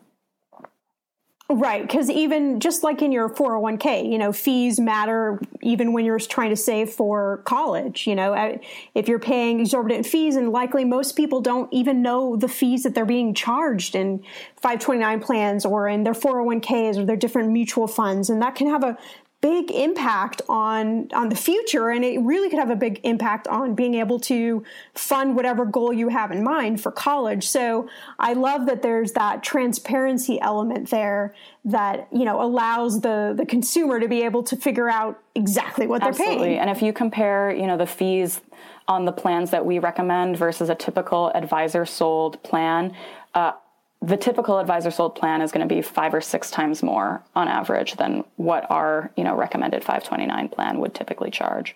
Right, 1.53 1.81
because 1.81 2.09
even 2.09 2.61
just 2.61 2.81
like 2.81 3.01
in 3.01 3.11
your 3.11 3.27
401k, 3.27 4.09
you 4.09 4.17
know, 4.17 4.31
fees 4.31 4.79
matter 4.79 5.37
even 5.61 5.91
when 5.91 6.05
you're 6.05 6.17
trying 6.17 6.51
to 6.51 6.55
save 6.55 6.91
for 6.91 7.41
college. 7.43 8.07
You 8.07 8.15
know, 8.15 8.57
if 8.95 9.09
you're 9.09 9.19
paying 9.19 9.59
exorbitant 9.59 10.05
fees, 10.05 10.37
and 10.37 10.51
likely 10.51 10.85
most 10.85 11.17
people 11.17 11.41
don't 11.41 11.71
even 11.73 12.01
know 12.01 12.37
the 12.37 12.47
fees 12.47 12.83
that 12.83 12.95
they're 12.95 13.05
being 13.05 13.33
charged 13.33 13.95
in 13.95 14.19
529 14.61 15.19
plans 15.19 15.65
or 15.65 15.89
in 15.89 16.05
their 16.05 16.13
401ks 16.13 16.97
or 16.97 17.05
their 17.05 17.17
different 17.17 17.51
mutual 17.51 17.87
funds, 17.87 18.29
and 18.29 18.41
that 18.41 18.55
can 18.55 18.69
have 18.69 18.85
a 18.85 18.97
big 19.41 19.71
impact 19.71 20.41
on 20.47 21.09
on 21.13 21.29
the 21.29 21.35
future 21.35 21.89
and 21.89 22.05
it 22.05 22.19
really 22.19 22.49
could 22.49 22.59
have 22.59 22.69
a 22.69 22.75
big 22.75 22.99
impact 23.03 23.47
on 23.47 23.73
being 23.73 23.95
able 23.95 24.19
to 24.19 24.63
fund 24.93 25.35
whatever 25.35 25.65
goal 25.65 25.91
you 25.91 26.09
have 26.09 26.31
in 26.31 26.43
mind 26.43 26.79
for 26.79 26.91
college 26.91 27.47
so 27.47 27.89
i 28.19 28.33
love 28.33 28.67
that 28.67 28.83
there's 28.83 29.13
that 29.13 29.41
transparency 29.41 30.39
element 30.41 30.91
there 30.91 31.33
that 31.65 32.07
you 32.11 32.25
know 32.25 32.41
allows 32.41 33.01
the 33.01 33.33
the 33.35 33.45
consumer 33.45 33.99
to 33.99 34.07
be 34.07 34.23
able 34.23 34.43
to 34.43 34.55
figure 34.55 34.89
out 34.89 35.21
exactly 35.35 35.87
what 35.87 36.01
they're 36.01 36.13
paying. 36.13 36.57
And 36.57 36.69
if 36.69 36.81
you 36.81 36.91
compare 36.91 37.51
you 37.51 37.67
know 37.67 37.77
the 37.77 37.85
fees 37.85 38.41
on 38.87 39.05
the 39.05 39.11
plans 39.11 39.51
that 39.51 39.65
we 39.65 39.79
recommend 39.79 40.37
versus 40.37 40.69
a 40.69 40.75
typical 40.75 41.31
advisor 41.35 41.85
sold 41.85 42.41
plan 42.43 42.95
uh, 43.33 43.53
the 44.01 44.17
typical 44.17 44.57
advisor 44.57 44.89
sold 44.91 45.15
plan 45.15 45.41
is 45.41 45.51
going 45.51 45.67
to 45.67 45.73
be 45.73 45.81
five 45.81 46.13
or 46.13 46.21
six 46.21 46.49
times 46.49 46.81
more 46.81 47.23
on 47.35 47.47
average 47.47 47.95
than 47.95 48.23
what 48.35 48.69
our 48.69 49.11
you 49.15 49.23
know 49.23 49.35
recommended 49.35 49.83
529 49.83 50.49
plan 50.49 50.79
would 50.79 50.93
typically 50.93 51.29
charge 51.29 51.75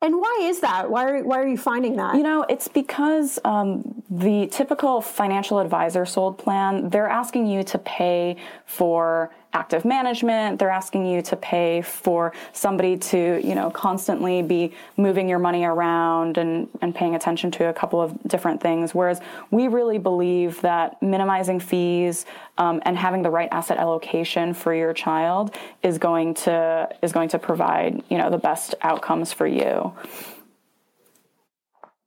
and 0.00 0.20
why 0.20 0.38
is 0.42 0.60
that? 0.60 0.90
Why 0.90 1.04
are, 1.10 1.24
why 1.24 1.40
are 1.40 1.46
you 1.46 1.56
finding 1.56 1.96
that? 1.96 2.14
You 2.14 2.22
know, 2.22 2.46
it's 2.48 2.68
because 2.68 3.40
um, 3.44 4.02
the 4.08 4.46
typical 4.46 5.00
financial 5.00 5.58
advisor 5.58 6.06
sold 6.06 6.38
plan, 6.38 6.88
they're 6.88 7.08
asking 7.08 7.48
you 7.48 7.64
to 7.64 7.78
pay 7.78 8.36
for 8.64 9.34
active 9.58 9.84
management. 9.84 10.58
They're 10.58 10.70
asking 10.70 11.04
you 11.06 11.20
to 11.22 11.36
pay 11.36 11.82
for 11.82 12.32
somebody 12.52 12.96
to, 12.96 13.40
you 13.44 13.54
know, 13.56 13.70
constantly 13.70 14.40
be 14.40 14.72
moving 14.96 15.28
your 15.28 15.40
money 15.40 15.64
around 15.64 16.38
and, 16.38 16.68
and 16.80 16.94
paying 16.94 17.14
attention 17.16 17.50
to 17.52 17.68
a 17.68 17.72
couple 17.72 18.00
of 18.00 18.16
different 18.32 18.60
things. 18.60 18.94
Whereas 18.94 19.20
we 19.50 19.66
really 19.66 19.98
believe 19.98 20.60
that 20.60 21.02
minimizing 21.02 21.58
fees 21.58 22.24
um, 22.56 22.80
and 22.84 22.96
having 22.96 23.22
the 23.22 23.30
right 23.30 23.48
asset 23.50 23.78
allocation 23.78 24.54
for 24.54 24.72
your 24.74 24.92
child 24.92 25.56
is 25.82 25.98
going 25.98 26.34
to 26.34 26.88
is 27.02 27.12
going 27.12 27.30
to 27.30 27.38
provide, 27.38 28.02
you 28.08 28.18
know, 28.18 28.30
the 28.30 28.38
best 28.38 28.74
outcomes 28.82 29.32
for 29.32 29.46
you. 29.46 29.92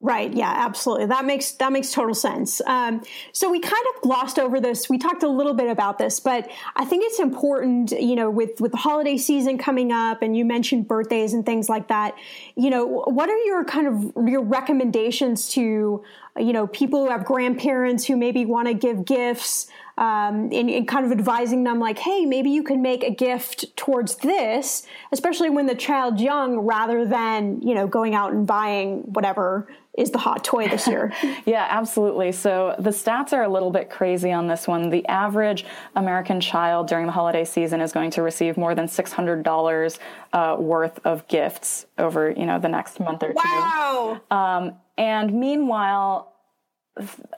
Right. 0.04 0.34
Yeah. 0.34 0.52
Absolutely. 0.52 1.06
That 1.08 1.26
makes 1.26 1.52
that 1.54 1.72
makes 1.72 1.92
total 1.92 2.16
sense. 2.16 2.60
Um, 2.66 3.04
so 3.34 3.52
we 3.52 3.60
kind 3.60 3.86
of 3.96 4.02
glossed 4.02 4.40
over 4.40 4.60
this. 4.60 4.90
We 4.90 4.98
talked 4.98 5.22
a 5.22 5.28
little 5.28 5.54
bit 5.54 5.70
about 5.70 6.00
this, 6.00 6.20
but 6.20 6.50
I 6.76 6.86
think 6.86 7.04
it's 7.06 7.20
important. 7.20 7.92
You 7.92 8.16
know, 8.16 8.32
with 8.32 8.60
with 8.60 8.72
the 8.72 8.80
holiday 8.80 9.18
season 9.18 9.60
coming 9.60 9.92
up, 9.92 10.24
and 10.24 10.36
you 10.36 10.44
mentioned 10.44 10.88
birthdays 10.88 11.34
and 11.34 11.46
things 11.46 11.70
like 11.70 11.90
that. 11.90 12.16
You 12.56 12.72
know, 12.72 12.86
what 12.86 13.30
are 13.30 13.38
your 13.44 13.64
kind 13.64 13.88
of 13.88 14.28
your 14.28 14.42
recommendations 14.42 15.50
to 15.50 16.04
you 16.40 16.54
know 16.54 16.66
people 16.66 17.06
who 17.06 17.12
have 17.12 17.24
grandparents 17.24 18.06
who 18.06 18.18
maybe 18.18 18.44
want 18.44 18.70
to 18.70 18.74
give 18.74 19.06
gifts? 19.06 19.68
Um, 19.98 20.50
and, 20.52 20.70
and, 20.70 20.88
kind 20.88 21.06
of 21.06 21.12
advising 21.12 21.64
them 21.64 21.80
like, 21.80 22.00
hey, 22.00 22.26
maybe 22.26 22.50
you 22.50 22.64
can 22.64 22.82
make 22.82 23.04
a 23.04 23.12
gift 23.12 23.76
towards 23.76 24.16
this, 24.16 24.88
especially 25.12 25.52
when 25.52 25.68
the 25.68 25.76
child's 25.76 26.24
young, 26.24 26.60
rather 26.60 27.06
than 27.06 27.62
you 27.62 27.76
know 27.76 27.86
going 27.86 28.16
out 28.16 28.32
and 28.32 28.48
buying 28.48 29.02
whatever 29.02 29.68
is 29.98 30.12
the 30.12 30.18
hot 30.18 30.44
toy 30.44 30.68
this 30.70 30.88
year. 30.88 31.12
yeah, 31.46 31.68
absolutely. 31.70 32.32
So 32.32 32.76
the 32.80 32.92
stats 32.92 33.34
are 33.34 33.44
a 33.44 33.50
little 33.50 33.72
bit 33.72 33.90
crazy 33.90 34.32
on 34.32 34.48
this 34.48 34.68
one. 34.68 34.90
The 34.90 35.06
average 35.08 35.66
American 35.96 36.40
child 36.40 36.88
during 36.88 37.08
the 37.08 37.12
holiday 37.12 37.44
season 37.44 37.82
is 37.82 37.92
going 37.92 38.12
to 38.12 38.22
receive 38.22 38.58
more 38.58 38.74
than 38.74 38.88
six 38.88 39.12
hundred 39.12 39.44
dollars 39.44 40.00
uh, 40.34 40.56
worth 40.58 41.00
of 41.06 41.28
gifts 41.28 41.86
over 41.98 42.32
you 42.32 42.46
know 42.46 42.58
the 42.58 42.70
next 42.70 43.00
month 43.00 43.22
or 43.24 43.34
two. 43.34 43.42
Wow. 43.44 44.22
Um, 44.32 44.74
and 44.98 45.34
meanwhile. 45.34 46.28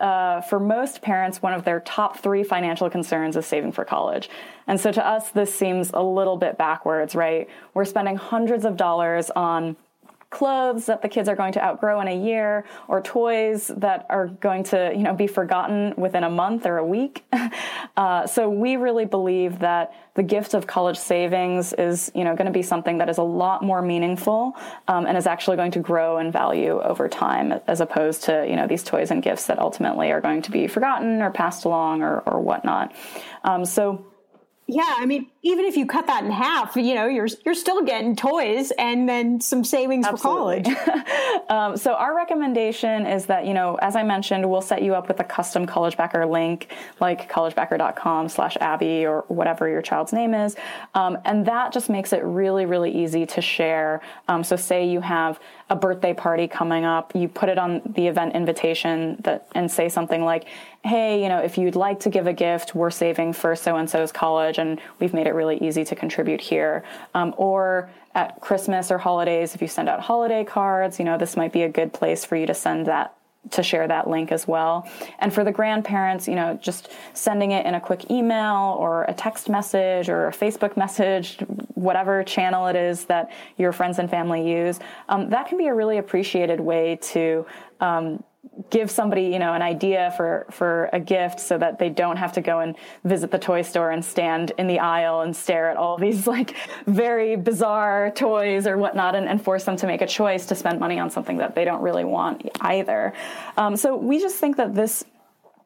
Uh, 0.01 0.41
for 0.41 0.59
most 0.59 1.03
parents, 1.03 1.39
one 1.39 1.53
of 1.53 1.63
their 1.63 1.79
top 1.81 2.17
three 2.17 2.43
financial 2.43 2.89
concerns 2.89 3.37
is 3.37 3.45
saving 3.45 3.71
for 3.71 3.85
college. 3.85 4.27
And 4.65 4.79
so 4.79 4.91
to 4.91 5.07
us, 5.07 5.29
this 5.29 5.53
seems 5.53 5.91
a 5.93 6.01
little 6.01 6.37
bit 6.37 6.57
backwards, 6.57 7.13
right? 7.13 7.47
We're 7.75 7.85
spending 7.85 8.15
hundreds 8.15 8.65
of 8.65 8.77
dollars 8.77 9.29
on 9.29 9.77
clothes 10.33 10.87
that 10.87 11.01
the 11.01 11.07
kids 11.07 11.29
are 11.29 11.35
going 11.35 11.53
to 11.53 11.63
outgrow 11.63 12.01
in 12.01 12.07
a 12.07 12.15
year 12.15 12.65
or 12.87 13.01
toys 13.01 13.71
that 13.77 14.05
are 14.09 14.27
going 14.27 14.63
to 14.63 14.91
you 14.95 15.03
know 15.03 15.13
be 15.13 15.27
forgotten 15.27 15.93
within 15.95 16.23
a 16.23 16.29
month 16.29 16.65
or 16.65 16.77
a 16.77 16.85
week. 16.85 17.23
Uh, 17.95 18.25
so 18.25 18.49
we 18.49 18.75
really 18.75 19.05
believe 19.05 19.59
that 19.59 19.93
the 20.15 20.23
gift 20.23 20.55
of 20.55 20.65
college 20.65 20.97
savings 20.97 21.73
is 21.73 22.11
you 22.15 22.23
know 22.23 22.35
going 22.35 22.47
to 22.47 22.51
be 22.51 22.63
something 22.63 22.97
that 22.97 23.07
is 23.07 23.19
a 23.19 23.23
lot 23.23 23.61
more 23.61 23.83
meaningful 23.83 24.53
um, 24.87 25.05
and 25.05 25.15
is 25.15 25.27
actually 25.27 25.57
going 25.57 25.69
to 25.69 25.79
grow 25.79 26.17
in 26.17 26.31
value 26.31 26.81
over 26.81 27.07
time 27.07 27.53
as 27.67 27.81
opposed 27.81 28.23
to 28.23 28.47
you 28.49 28.55
know 28.55 28.65
these 28.65 28.83
toys 28.83 29.11
and 29.11 29.21
gifts 29.21 29.45
that 29.45 29.59
ultimately 29.59 30.11
are 30.11 30.21
going 30.21 30.41
to 30.41 30.49
be 30.49 30.65
forgotten 30.65 31.21
or 31.21 31.29
passed 31.29 31.65
along 31.65 32.01
or, 32.01 32.21
or 32.21 32.41
whatnot. 32.41 32.91
Um, 33.43 33.63
so 33.63 34.03
yeah, 34.65 34.95
I 34.97 35.05
mean, 35.05 35.27
even 35.41 35.65
if 35.65 35.75
you 35.75 35.85
cut 35.85 36.07
that 36.07 36.23
in 36.23 36.31
half, 36.31 36.77
you 36.77 36.95
know, 36.95 37.05
you're 37.05 37.27
you're 37.45 37.53
still 37.53 37.83
getting 37.83 38.15
toys 38.15 38.71
and 38.71 39.09
then 39.09 39.41
some 39.41 39.65
savings 39.65 40.05
Absolutely. 40.05 40.63
for 40.63 40.85
college. 40.85 41.45
um, 41.49 41.75
so 41.75 41.93
our 41.95 42.15
recommendation 42.15 43.05
is 43.05 43.25
that 43.25 43.45
you 43.45 43.53
know, 43.53 43.75
as 43.81 43.97
I 43.97 44.03
mentioned, 44.03 44.49
we'll 44.49 44.61
set 44.61 44.81
you 44.81 44.95
up 44.95 45.09
with 45.09 45.19
a 45.19 45.23
custom 45.25 45.67
CollegeBacker 45.67 46.29
link, 46.29 46.71
like 47.01 47.29
collegebacker.com/abby 47.29 49.05
or 49.05 49.25
whatever 49.27 49.67
your 49.67 49.81
child's 49.81 50.13
name 50.13 50.33
is, 50.33 50.55
um, 50.93 51.17
and 51.25 51.45
that 51.45 51.73
just 51.73 51.89
makes 51.89 52.13
it 52.13 52.23
really, 52.23 52.65
really 52.65 52.91
easy 52.91 53.25
to 53.25 53.41
share. 53.41 54.01
Um, 54.29 54.45
so, 54.45 54.55
say 54.55 54.87
you 54.87 55.01
have 55.01 55.41
a 55.69 55.75
birthday 55.75 56.13
party 56.13 56.47
coming 56.47 56.85
up, 56.85 57.13
you 57.15 57.27
put 57.27 57.49
it 57.49 57.57
on 57.57 57.81
the 57.95 58.07
event 58.07 58.33
invitation 58.33 59.17
that 59.23 59.47
and 59.55 59.69
say 59.69 59.89
something 59.89 60.23
like, 60.23 60.45
"Hey, 60.83 61.21
you 61.21 61.29
know, 61.29 61.39
if 61.39 61.57
you'd 61.57 61.75
like 61.75 61.99
to 62.01 62.09
give 62.09 62.27
a 62.27 62.33
gift, 62.33 62.75
we're 62.75 62.91
saving 62.91 63.33
for 63.33 63.55
so 63.55 63.75
and 63.75 63.89
so's 63.89 64.11
college, 64.11 64.57
and 64.57 64.79
we've 64.99 65.13
made 65.13 65.27
it 65.27 65.33
really 65.33 65.57
easy 65.57 65.83
to 65.85 65.95
contribute 65.95 66.41
here." 66.41 66.83
Um, 67.13 67.33
or 67.37 67.89
at 68.15 68.39
Christmas 68.41 68.91
or 68.91 68.97
holidays, 68.97 69.55
if 69.55 69.61
you 69.61 69.67
send 69.67 69.89
out 69.89 70.01
holiday 70.01 70.43
cards, 70.43 70.99
you 70.99 71.05
know, 71.05 71.17
this 71.17 71.35
might 71.35 71.51
be 71.51 71.63
a 71.63 71.69
good 71.69 71.93
place 71.93 72.25
for 72.25 72.35
you 72.35 72.45
to 72.45 72.53
send 72.53 72.85
that 72.85 73.15
to 73.51 73.61
share 73.61 73.87
that 73.87 74.09
link 74.09 74.31
as 74.31 74.47
well. 74.47 74.87
And 75.19 75.33
for 75.33 75.43
the 75.43 75.51
grandparents, 75.51 76.27
you 76.27 76.35
know, 76.35 76.57
just 76.61 76.89
sending 77.13 77.51
it 77.51 77.65
in 77.65 77.75
a 77.75 77.81
quick 77.81 78.09
email 78.09 78.77
or 78.79 79.03
a 79.03 79.13
text 79.13 79.49
message 79.49 80.09
or 80.09 80.27
a 80.27 80.31
Facebook 80.31 80.77
message, 80.77 81.37
whatever 81.75 82.23
channel 82.23 82.67
it 82.67 82.75
is 82.75 83.05
that 83.05 83.31
your 83.57 83.73
friends 83.73 83.99
and 83.99 84.09
family 84.09 84.49
use, 84.49 84.79
um, 85.09 85.29
that 85.29 85.47
can 85.47 85.57
be 85.57 85.67
a 85.67 85.73
really 85.73 85.97
appreciated 85.97 86.59
way 86.59 86.97
to 87.01 87.45
um, 87.81 88.23
give 88.69 88.91
somebody 88.91 89.23
you 89.23 89.39
know 89.39 89.53
an 89.53 89.61
idea 89.61 90.13
for 90.15 90.45
for 90.51 90.89
a 90.93 90.99
gift 90.99 91.39
so 91.39 91.57
that 91.57 91.79
they 91.79 91.89
don't 91.89 92.17
have 92.17 92.31
to 92.31 92.41
go 92.41 92.59
and 92.59 92.75
visit 93.03 93.31
the 93.31 93.39
toy 93.39 93.61
store 93.61 93.91
and 93.91 94.03
stand 94.03 94.51
in 94.57 94.67
the 94.67 94.79
aisle 94.79 95.21
and 95.21 95.35
stare 95.35 95.69
at 95.69 95.77
all 95.77 95.97
these 96.03 96.27
like 96.27 96.55
very 96.85 97.35
bizarre 97.35 98.11
toys 98.11 98.67
or 98.67 98.77
whatnot 98.77 99.15
and, 99.15 99.27
and 99.27 99.43
force 99.43 99.63
them 99.63 99.75
to 99.75 99.87
make 99.87 100.01
a 100.01 100.07
choice 100.07 100.45
to 100.45 100.55
spend 100.55 100.79
money 100.79 100.99
on 100.99 101.09
something 101.09 101.37
that 101.37 101.55
they 101.55 101.65
don't 101.65 101.81
really 101.81 102.05
want 102.05 102.47
either. 102.61 103.13
Um, 103.57 103.75
so 103.75 103.95
we 103.95 104.19
just 104.19 104.37
think 104.37 104.57
that 104.57 104.75
this 104.75 105.03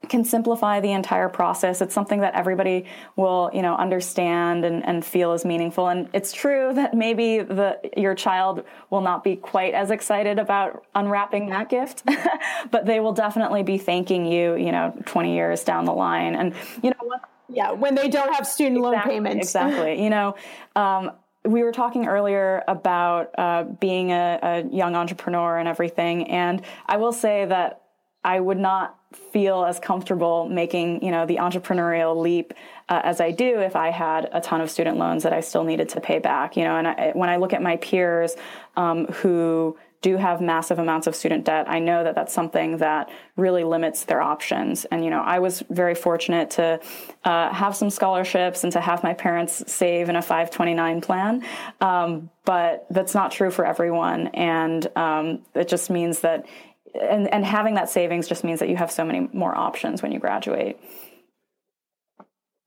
can 0.10 0.24
simplify 0.24 0.80
the 0.80 0.92
entire 0.92 1.30
process. 1.30 1.82
It's 1.82 1.94
something 1.94 2.22
that 2.22 2.34
everybody 2.36 2.86
will, 3.16 3.50
you 3.54 3.62
know, 3.62 3.76
understand 3.76 4.66
and, 4.66 4.86
and 4.86 5.04
feel 5.06 5.34
is 5.34 5.46
meaningful. 5.46 5.88
And 5.88 6.10
it's 6.14 6.32
true 6.32 6.74
that 6.76 6.94
maybe 6.94 7.40
the 7.40 7.80
your 7.96 8.16
child 8.16 8.64
will 8.90 9.02
not 9.02 9.24
be 9.24 9.36
quite 9.36 9.74
as 9.74 9.92
excited 9.92 10.40
about 10.40 10.86
unwrapping 10.96 11.50
that 11.50 11.70
gift, 11.70 12.04
but 12.72 12.86
they 12.86 13.00
will 13.00 13.14
definitely 13.14 13.64
be 13.64 13.78
thanking 13.78 14.26
you, 14.26 14.56
you 14.56 14.72
know, 14.72 14.94
20 15.06 15.36
years 15.36 15.64
down 15.64 15.86
the 15.86 15.94
line. 15.94 16.36
And 16.36 16.54
you 16.84 16.90
know 16.92 16.98
what? 17.02 17.22
Yeah, 17.50 17.72
when 17.72 17.96
they 17.96 18.10
don't 18.10 18.34
have 18.36 18.46
student 18.46 18.76
exactly, 18.76 18.98
loan 18.98 19.24
payments. 19.24 19.48
Exactly. 19.48 20.04
You 20.04 20.10
know, 20.10 20.36
um, 20.76 21.12
we 21.46 21.64
were 21.64 21.72
talking 21.72 22.06
earlier 22.06 22.62
about 22.68 23.30
uh, 23.38 23.64
being 23.64 24.12
a, 24.12 24.40
a 24.42 24.76
young 24.76 24.96
entrepreneur 24.96 25.58
and 25.58 25.66
everything, 25.66 26.28
and 26.30 26.62
I 26.88 26.98
will 26.98 27.14
say 27.14 27.46
that 27.46 27.84
I 28.28 28.42
would 28.42 28.60
not 28.60 29.00
feel 29.32 29.64
as 29.64 29.80
comfortable 29.80 30.50
making 30.50 31.02
you 31.02 31.12
know 31.12 31.26
the 31.26 31.38
entrepreneurial 31.38 32.22
leap 32.22 32.54
uh, 32.90 33.02
as 33.04 33.22
I 33.22 33.32
do 33.32 33.62
if 33.62 33.76
I 33.78 33.90
had 33.90 34.30
a 34.34 34.42
ton 34.42 34.60
of 34.60 34.70
student 34.70 34.98
loans 34.98 35.24
that 35.24 35.32
I 35.32 35.40
still 35.40 35.64
needed 35.64 35.88
to 35.90 36.02
pay 36.02 36.20
back. 36.20 36.58
You 36.58 36.66
know, 36.66 36.76
and 36.76 36.88
I, 36.90 37.12
when 37.14 37.30
I 37.30 37.38
look 37.38 37.54
at 37.54 37.62
my 37.62 37.78
peers 37.78 38.36
um, 38.76 39.06
who 39.08 39.78
do 40.02 40.18
have 40.18 40.42
massive 40.42 40.78
amounts 40.78 41.08
of 41.08 41.16
student 41.16 41.46
debt, 41.46 41.70
I 41.70 41.80
know 41.80 42.04
that 42.04 42.16
that's 42.16 42.34
something 42.34 42.78
that 42.78 43.10
really 43.38 43.64
limits 43.64 44.04
their 44.04 44.22
options. 44.22 44.84
And 44.86 45.06
you 45.06 45.10
know, 45.10 45.22
I 45.22 45.40
was 45.40 45.64
very 45.70 45.96
fortunate 45.96 46.52
to 46.52 46.82
uh, 47.24 47.54
have 47.54 47.78
some 47.78 47.90
scholarships 47.90 48.66
and 48.66 48.74
to 48.74 48.82
have 48.82 49.04
my 49.04 49.14
parents 49.14 49.72
save 49.72 50.10
in 50.10 50.18
a 50.18 50.22
529 50.22 51.00
plan. 51.00 51.46
Um, 51.80 52.30
but 52.44 52.88
that's 52.90 53.16
not 53.16 53.32
true 53.32 53.52
for 53.52 53.66
everyone, 53.66 54.28
and 54.28 54.86
um, 54.98 55.46
it 55.56 55.70
just 55.70 55.90
means 55.90 56.20
that 56.20 56.46
and, 57.02 57.34
and 57.34 57.46
having 57.46 57.76
that 57.76 57.90
savings 57.90 58.28
just 58.28 58.44
means 58.44 58.60
that 58.60 58.70
you 58.70 58.76
have 58.76 58.92
so 58.92 59.04
many 59.04 59.30
more 59.34 59.56
options 59.56 60.02
when 60.02 60.12
you 60.12 60.20
graduate. 60.20 60.80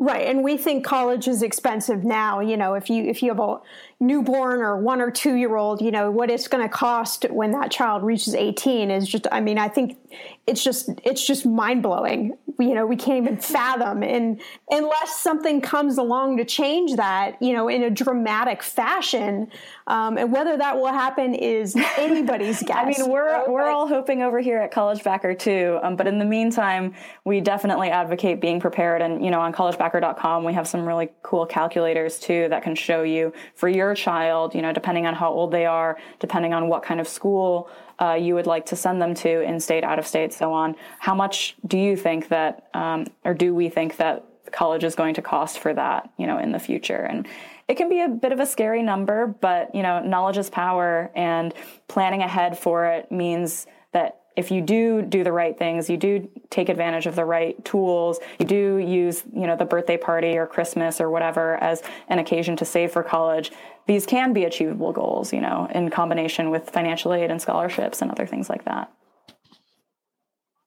Right, 0.02 0.26
and 0.26 0.42
we 0.42 0.56
think 0.56 0.84
college 0.84 1.28
is 1.28 1.42
expensive 1.42 2.04
now. 2.04 2.40
You 2.40 2.56
know, 2.56 2.72
if 2.72 2.88
you 2.88 3.04
if 3.04 3.22
you 3.22 3.28
have 3.28 3.38
a 3.38 3.58
newborn 4.00 4.60
or 4.60 4.78
one 4.78 5.02
or 5.02 5.10
two 5.10 5.34
year 5.34 5.56
old, 5.56 5.82
you 5.82 5.90
know 5.90 6.10
what 6.10 6.30
it's 6.30 6.48
going 6.48 6.66
to 6.66 6.68
cost 6.68 7.26
when 7.30 7.52
that 7.52 7.70
child 7.70 8.02
reaches 8.02 8.34
eighteen 8.34 8.90
is 8.90 9.06
just. 9.06 9.26
I 9.30 9.40
mean, 9.40 9.58
I 9.58 9.68
think 9.68 9.98
it's 10.46 10.64
just 10.64 10.90
it's 11.04 11.24
just 11.24 11.46
mind 11.46 11.82
blowing. 11.82 12.36
You 12.58 12.74
know, 12.74 12.86
we 12.86 12.96
can't 12.96 13.24
even 13.24 13.38
fathom, 13.38 14.02
and 14.02 14.40
unless 14.70 15.20
something 15.20 15.60
comes 15.60 15.98
along 15.98 16.38
to 16.38 16.44
change 16.44 16.96
that, 16.96 17.40
you 17.40 17.52
know, 17.52 17.68
in 17.68 17.82
a 17.82 17.90
dramatic 17.90 18.62
fashion, 18.62 19.50
um, 19.86 20.18
and 20.18 20.32
whether 20.32 20.56
that 20.56 20.76
will 20.76 20.92
happen 20.92 21.34
is 21.34 21.76
anybody's 21.98 22.62
guess. 22.62 22.76
I 22.76 22.84
mean, 22.86 23.10
we're 23.10 23.48
we're 23.50 23.68
all 23.68 23.86
hoping 23.86 24.22
over 24.22 24.40
here 24.40 24.58
at 24.58 24.72
CollegeBacker 24.72 25.38
too, 25.38 25.78
um, 25.82 25.96
but 25.96 26.06
in 26.06 26.18
the 26.18 26.24
meantime, 26.24 26.94
we 27.24 27.40
definitely 27.40 27.90
advocate 27.90 28.40
being 28.40 28.60
prepared. 28.60 29.02
And 29.02 29.24
you 29.24 29.30
know, 29.30 29.40
on 29.40 29.52
collegebacker.com, 29.52 30.44
we 30.44 30.52
have 30.54 30.66
some 30.66 30.86
really 30.86 31.10
cool 31.22 31.46
calculators 31.46 32.18
too 32.18 32.48
that 32.48 32.62
can 32.62 32.74
show 32.74 33.02
you 33.02 33.32
for 33.54 33.68
your 33.68 33.89
child, 33.94 34.54
you 34.54 34.62
know, 34.62 34.72
depending 34.72 35.06
on 35.06 35.14
how 35.14 35.30
old 35.30 35.50
they 35.50 35.66
are, 35.66 35.98
depending 36.18 36.52
on 36.54 36.68
what 36.68 36.82
kind 36.82 37.00
of 37.00 37.08
school 37.08 37.68
uh, 38.00 38.14
you 38.14 38.34
would 38.34 38.46
like 38.46 38.66
to 38.66 38.76
send 38.76 39.00
them 39.00 39.14
to, 39.14 39.42
in 39.42 39.60
state, 39.60 39.84
out 39.84 39.98
of 39.98 40.06
state, 40.06 40.32
so 40.32 40.52
on. 40.52 40.74
How 40.98 41.14
much 41.14 41.56
do 41.66 41.78
you 41.78 41.96
think 41.96 42.28
that, 42.28 42.68
um, 42.74 43.06
or 43.24 43.34
do 43.34 43.54
we 43.54 43.68
think 43.68 43.96
that 43.96 44.24
college 44.52 44.84
is 44.84 44.94
going 44.94 45.14
to 45.14 45.22
cost 45.22 45.58
for 45.58 45.74
that, 45.74 46.10
you 46.16 46.26
know, 46.26 46.38
in 46.38 46.52
the 46.52 46.58
future? 46.58 47.04
And 47.04 47.28
it 47.68 47.76
can 47.76 47.88
be 47.88 48.00
a 48.00 48.08
bit 48.08 48.32
of 48.32 48.40
a 48.40 48.46
scary 48.46 48.82
number, 48.82 49.26
but 49.26 49.72
you 49.74 49.82
know, 49.82 50.00
knowledge 50.02 50.38
is 50.38 50.50
power, 50.50 51.10
and 51.14 51.54
planning 51.86 52.22
ahead 52.22 52.58
for 52.58 52.86
it 52.86 53.12
means 53.12 53.66
that 53.92 54.19
if 54.36 54.50
you 54.50 54.60
do 54.60 55.02
do 55.02 55.24
the 55.24 55.32
right 55.32 55.58
things, 55.58 55.90
you 55.90 55.96
do 55.96 56.28
take 56.50 56.68
advantage 56.68 57.06
of 57.06 57.16
the 57.16 57.24
right 57.24 57.62
tools, 57.64 58.20
you 58.38 58.46
do 58.46 58.78
use, 58.78 59.24
you 59.34 59.46
know, 59.46 59.56
the 59.56 59.64
birthday 59.64 59.96
party 59.96 60.36
or 60.36 60.46
Christmas 60.46 61.00
or 61.00 61.10
whatever 61.10 61.56
as 61.56 61.82
an 62.08 62.18
occasion 62.18 62.56
to 62.56 62.64
save 62.64 62.92
for 62.92 63.02
college, 63.02 63.52
these 63.86 64.06
can 64.06 64.32
be 64.32 64.44
achievable 64.44 64.92
goals, 64.92 65.32
you 65.32 65.40
know, 65.40 65.68
in 65.74 65.90
combination 65.90 66.50
with 66.50 66.70
financial 66.70 67.12
aid 67.12 67.30
and 67.30 67.42
scholarships 67.42 68.02
and 68.02 68.10
other 68.10 68.26
things 68.26 68.48
like 68.48 68.64
that. 68.64 68.90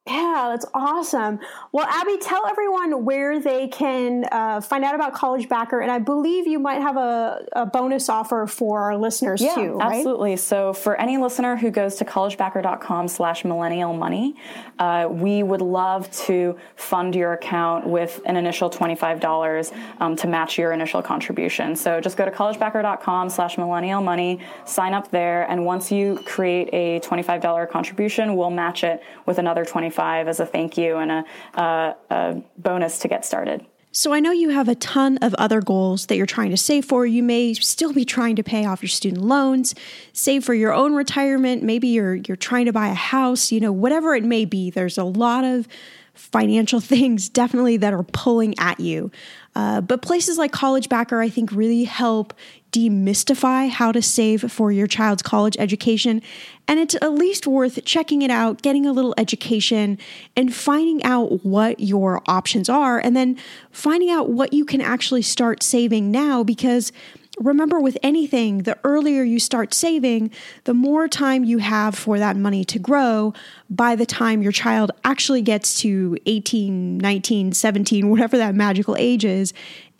Yeah, 0.06 0.50
that's 0.52 0.66
awesome. 0.74 1.40
Well, 1.72 1.86
Abby, 1.88 2.18
tell 2.18 2.46
everyone 2.46 3.06
where 3.06 3.40
they 3.40 3.70
can 3.70 4.26
uh, 4.34 4.60
find 4.60 4.84
out 4.84 4.96
about 4.96 5.14
CollegeBacker, 5.14 5.82
and 5.82 5.90
I 5.90 6.00
believe 6.00 6.46
you 6.46 6.60
might 6.60 6.82
have 6.82 6.98
a, 6.98 7.46
a 7.54 7.66
bonus 7.66 8.10
offer 8.10 8.46
for 8.46 8.82
our 8.82 8.98
listeners 8.98 9.42
yeah, 9.42 9.56
too. 9.56 9.76
Right? 9.76 9.96
Absolutely. 9.96 10.36
So, 10.36 10.74
for 10.74 11.00
any 11.00 11.16
listener 11.16 11.56
who 11.56 11.72
goes 11.72 11.96
to 11.96 12.06
collegebacker.com/slash 12.06 13.46
millennial 13.46 13.94
money, 13.94 14.36
uh, 14.78 15.08
we 15.10 15.42
would 15.42 15.62
love 15.62 16.12
to 16.26 16.58
fund 16.76 17.16
your 17.16 17.32
account 17.32 17.88
with 17.88 18.20
an 18.26 18.36
initial 18.36 18.70
twenty-five 18.70 19.22
dollars 19.22 19.72
um, 20.02 20.18
to 20.18 20.28
match 20.28 20.58
your 20.58 20.74
initial 20.74 21.02
contribution. 21.02 21.78
So, 21.78 22.02
just 22.02 22.18
go 22.18 22.26
to 22.26 22.32
collegebacker.com/slash 22.32 23.58
millennial 23.58 24.02
money, 24.02 24.42
sign 24.66 24.94
up 24.94 25.12
there, 25.12 25.50
and 25.50 25.66
once 25.66 25.94
you 25.94 26.20
create 26.26 26.68
a 26.74 27.00
twenty-five 27.00 27.40
dollar 27.40 27.66
contribution, 27.66 28.36
we'll 28.36 28.52
match 28.52 28.84
it 28.84 29.02
with 29.26 29.38
another 29.38 29.64
twenty. 29.64 29.93
25 29.94 30.28
as 30.28 30.40
a 30.40 30.46
thank 30.46 30.78
you 30.78 30.98
and 30.98 31.12
a, 31.12 31.26
a, 31.54 31.96
a 32.10 32.42
bonus 32.58 33.00
to 33.00 33.08
get 33.08 33.26
started. 33.26 33.66
So 33.96 34.12
I 34.12 34.20
know 34.20 34.32
you 34.32 34.50
have 34.50 34.68
a 34.68 34.76
ton 34.76 35.20
of 35.20 35.36
other 35.36 35.62
goals 35.62 36.08
that 36.08 36.18
you're 36.18 36.26
trying 36.26 36.50
to 36.50 36.58
save 36.58 36.86
for. 36.86 37.06
You 37.06 37.22
may 37.22 37.54
still 37.54 37.94
be 37.94 38.06
trying 38.06 38.36
to 38.38 38.44
pay 38.44 38.66
off 38.66 38.82
your 38.82 38.90
student 38.90 39.24
loans, 39.24 39.76
save 40.14 40.44
for 40.44 40.56
your 40.56 40.74
own 40.74 40.96
retirement, 40.96 41.62
maybe 41.62 41.90
you're 41.90 42.16
you're 42.16 42.36
trying 42.36 42.66
to 42.66 42.74
buy 42.74 42.88
a 42.88 42.96
house, 42.96 43.52
you 43.52 43.60
know, 43.60 43.72
whatever 43.72 44.16
it 44.16 44.24
may 44.24 44.46
be. 44.46 44.72
There's 44.72 44.98
a 44.98 45.04
lot 45.04 45.44
of 45.44 45.68
financial 46.16 46.80
things 46.94 47.30
definitely 47.30 47.78
that 47.78 47.94
are 47.94 48.04
pulling 48.04 48.56
at 48.58 48.80
you. 48.80 49.12
Uh, 49.56 49.82
but 49.82 50.02
places 50.02 50.40
like 50.40 50.52
CollegeBacker, 50.52 51.24
I 51.24 51.30
think, 51.30 51.52
really 51.52 51.84
help 51.84 52.34
demystify 52.74 53.70
how 53.70 53.92
to 53.92 54.02
save 54.02 54.52
for 54.52 54.72
your 54.72 54.88
child's 54.88 55.22
college 55.22 55.56
education. 55.60 56.22
And 56.68 56.80
it's 56.80 56.96
at 56.96 57.14
least 57.14 57.46
worth 57.46 57.84
checking 57.86 58.22
it 58.22 58.32
out, 58.32 58.62
getting 58.62 58.86
a 58.86 58.92
little 58.92 59.14
education, 59.18 59.98
and 60.36 60.54
finding 60.54 61.04
out 61.04 61.46
what 61.46 61.80
your 61.80 62.22
options 62.28 62.68
are, 62.68 63.00
and 63.00 63.16
then 63.16 63.38
finding 63.72 64.10
out 64.10 64.30
what 64.30 64.54
you 64.54 64.66
can 64.66 64.82
actually 64.82 65.22
start 65.22 65.62
saving 65.62 66.12
now 66.12 66.44
because 66.44 66.92
remember 67.40 67.80
with 67.80 67.98
anything, 68.04 68.60
the 68.60 68.78
earlier 68.84 69.24
you 69.24 69.40
start 69.40 69.74
saving, 69.74 70.32
the 70.66 70.74
more 70.74 71.08
time 71.08 71.44
you 71.44 71.58
have 71.58 71.96
for 71.96 72.20
that 72.20 72.38
money 72.38 72.64
to 72.66 72.80
grow 72.80 73.34
by 73.70 73.96
the 73.96 74.06
time 74.06 74.42
your 74.42 74.52
child 74.52 74.92
actually 75.04 75.42
gets 75.42 75.80
to 75.82 76.18
18, 76.26 76.98
19, 76.98 77.52
17, 77.54 78.10
whatever 78.10 78.38
that 78.38 78.56
magical 78.56 78.96
age 78.98 79.26
is, 79.26 79.54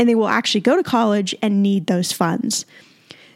and 0.04 0.10
they 0.10 0.16
will 0.16 0.28
actually 0.28 0.60
go 0.60 0.76
to 0.76 0.84
college 0.84 1.34
and 1.42 1.64
need 1.64 1.88
those 1.88 2.12
funds. 2.12 2.66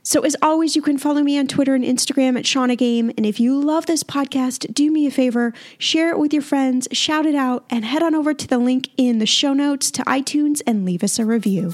So, 0.04 0.26
as 0.26 0.36
always, 0.42 0.76
you 0.76 0.82
can 0.82 0.98
follow 0.98 1.22
me 1.22 1.40
on 1.40 1.48
Twitter 1.48 1.76
and 1.76 1.84
Instagram 1.84 2.38
at 2.38 2.46
Shannah 2.46 2.76
Game. 2.76 3.10
And 3.16 3.26
if 3.26 3.40
you 3.40 3.58
love 3.58 3.86
this 3.86 4.04
podcast, 4.04 4.74
do 4.74 4.92
me 4.92 5.08
a 5.08 5.12
favor, 5.12 5.54
share 5.78 6.10
it 6.10 6.20
with 6.20 6.34
your 6.34 6.42
friends, 6.42 6.90
shout 6.92 7.26
it 7.26 7.36
out, 7.36 7.64
and 7.70 7.86
head 7.86 8.04
on 8.04 8.14
over 8.14 8.34
to 8.34 8.48
the 8.48 8.58
link 8.58 8.90
in 8.98 9.20
the 9.20 9.26
show 9.26 9.54
notes 9.54 9.90
to 9.92 10.02
iTunes 10.04 10.62
and 10.68 10.84
leave 10.84 11.06
us 11.06 11.20
a 11.20 11.26
review. 11.26 11.74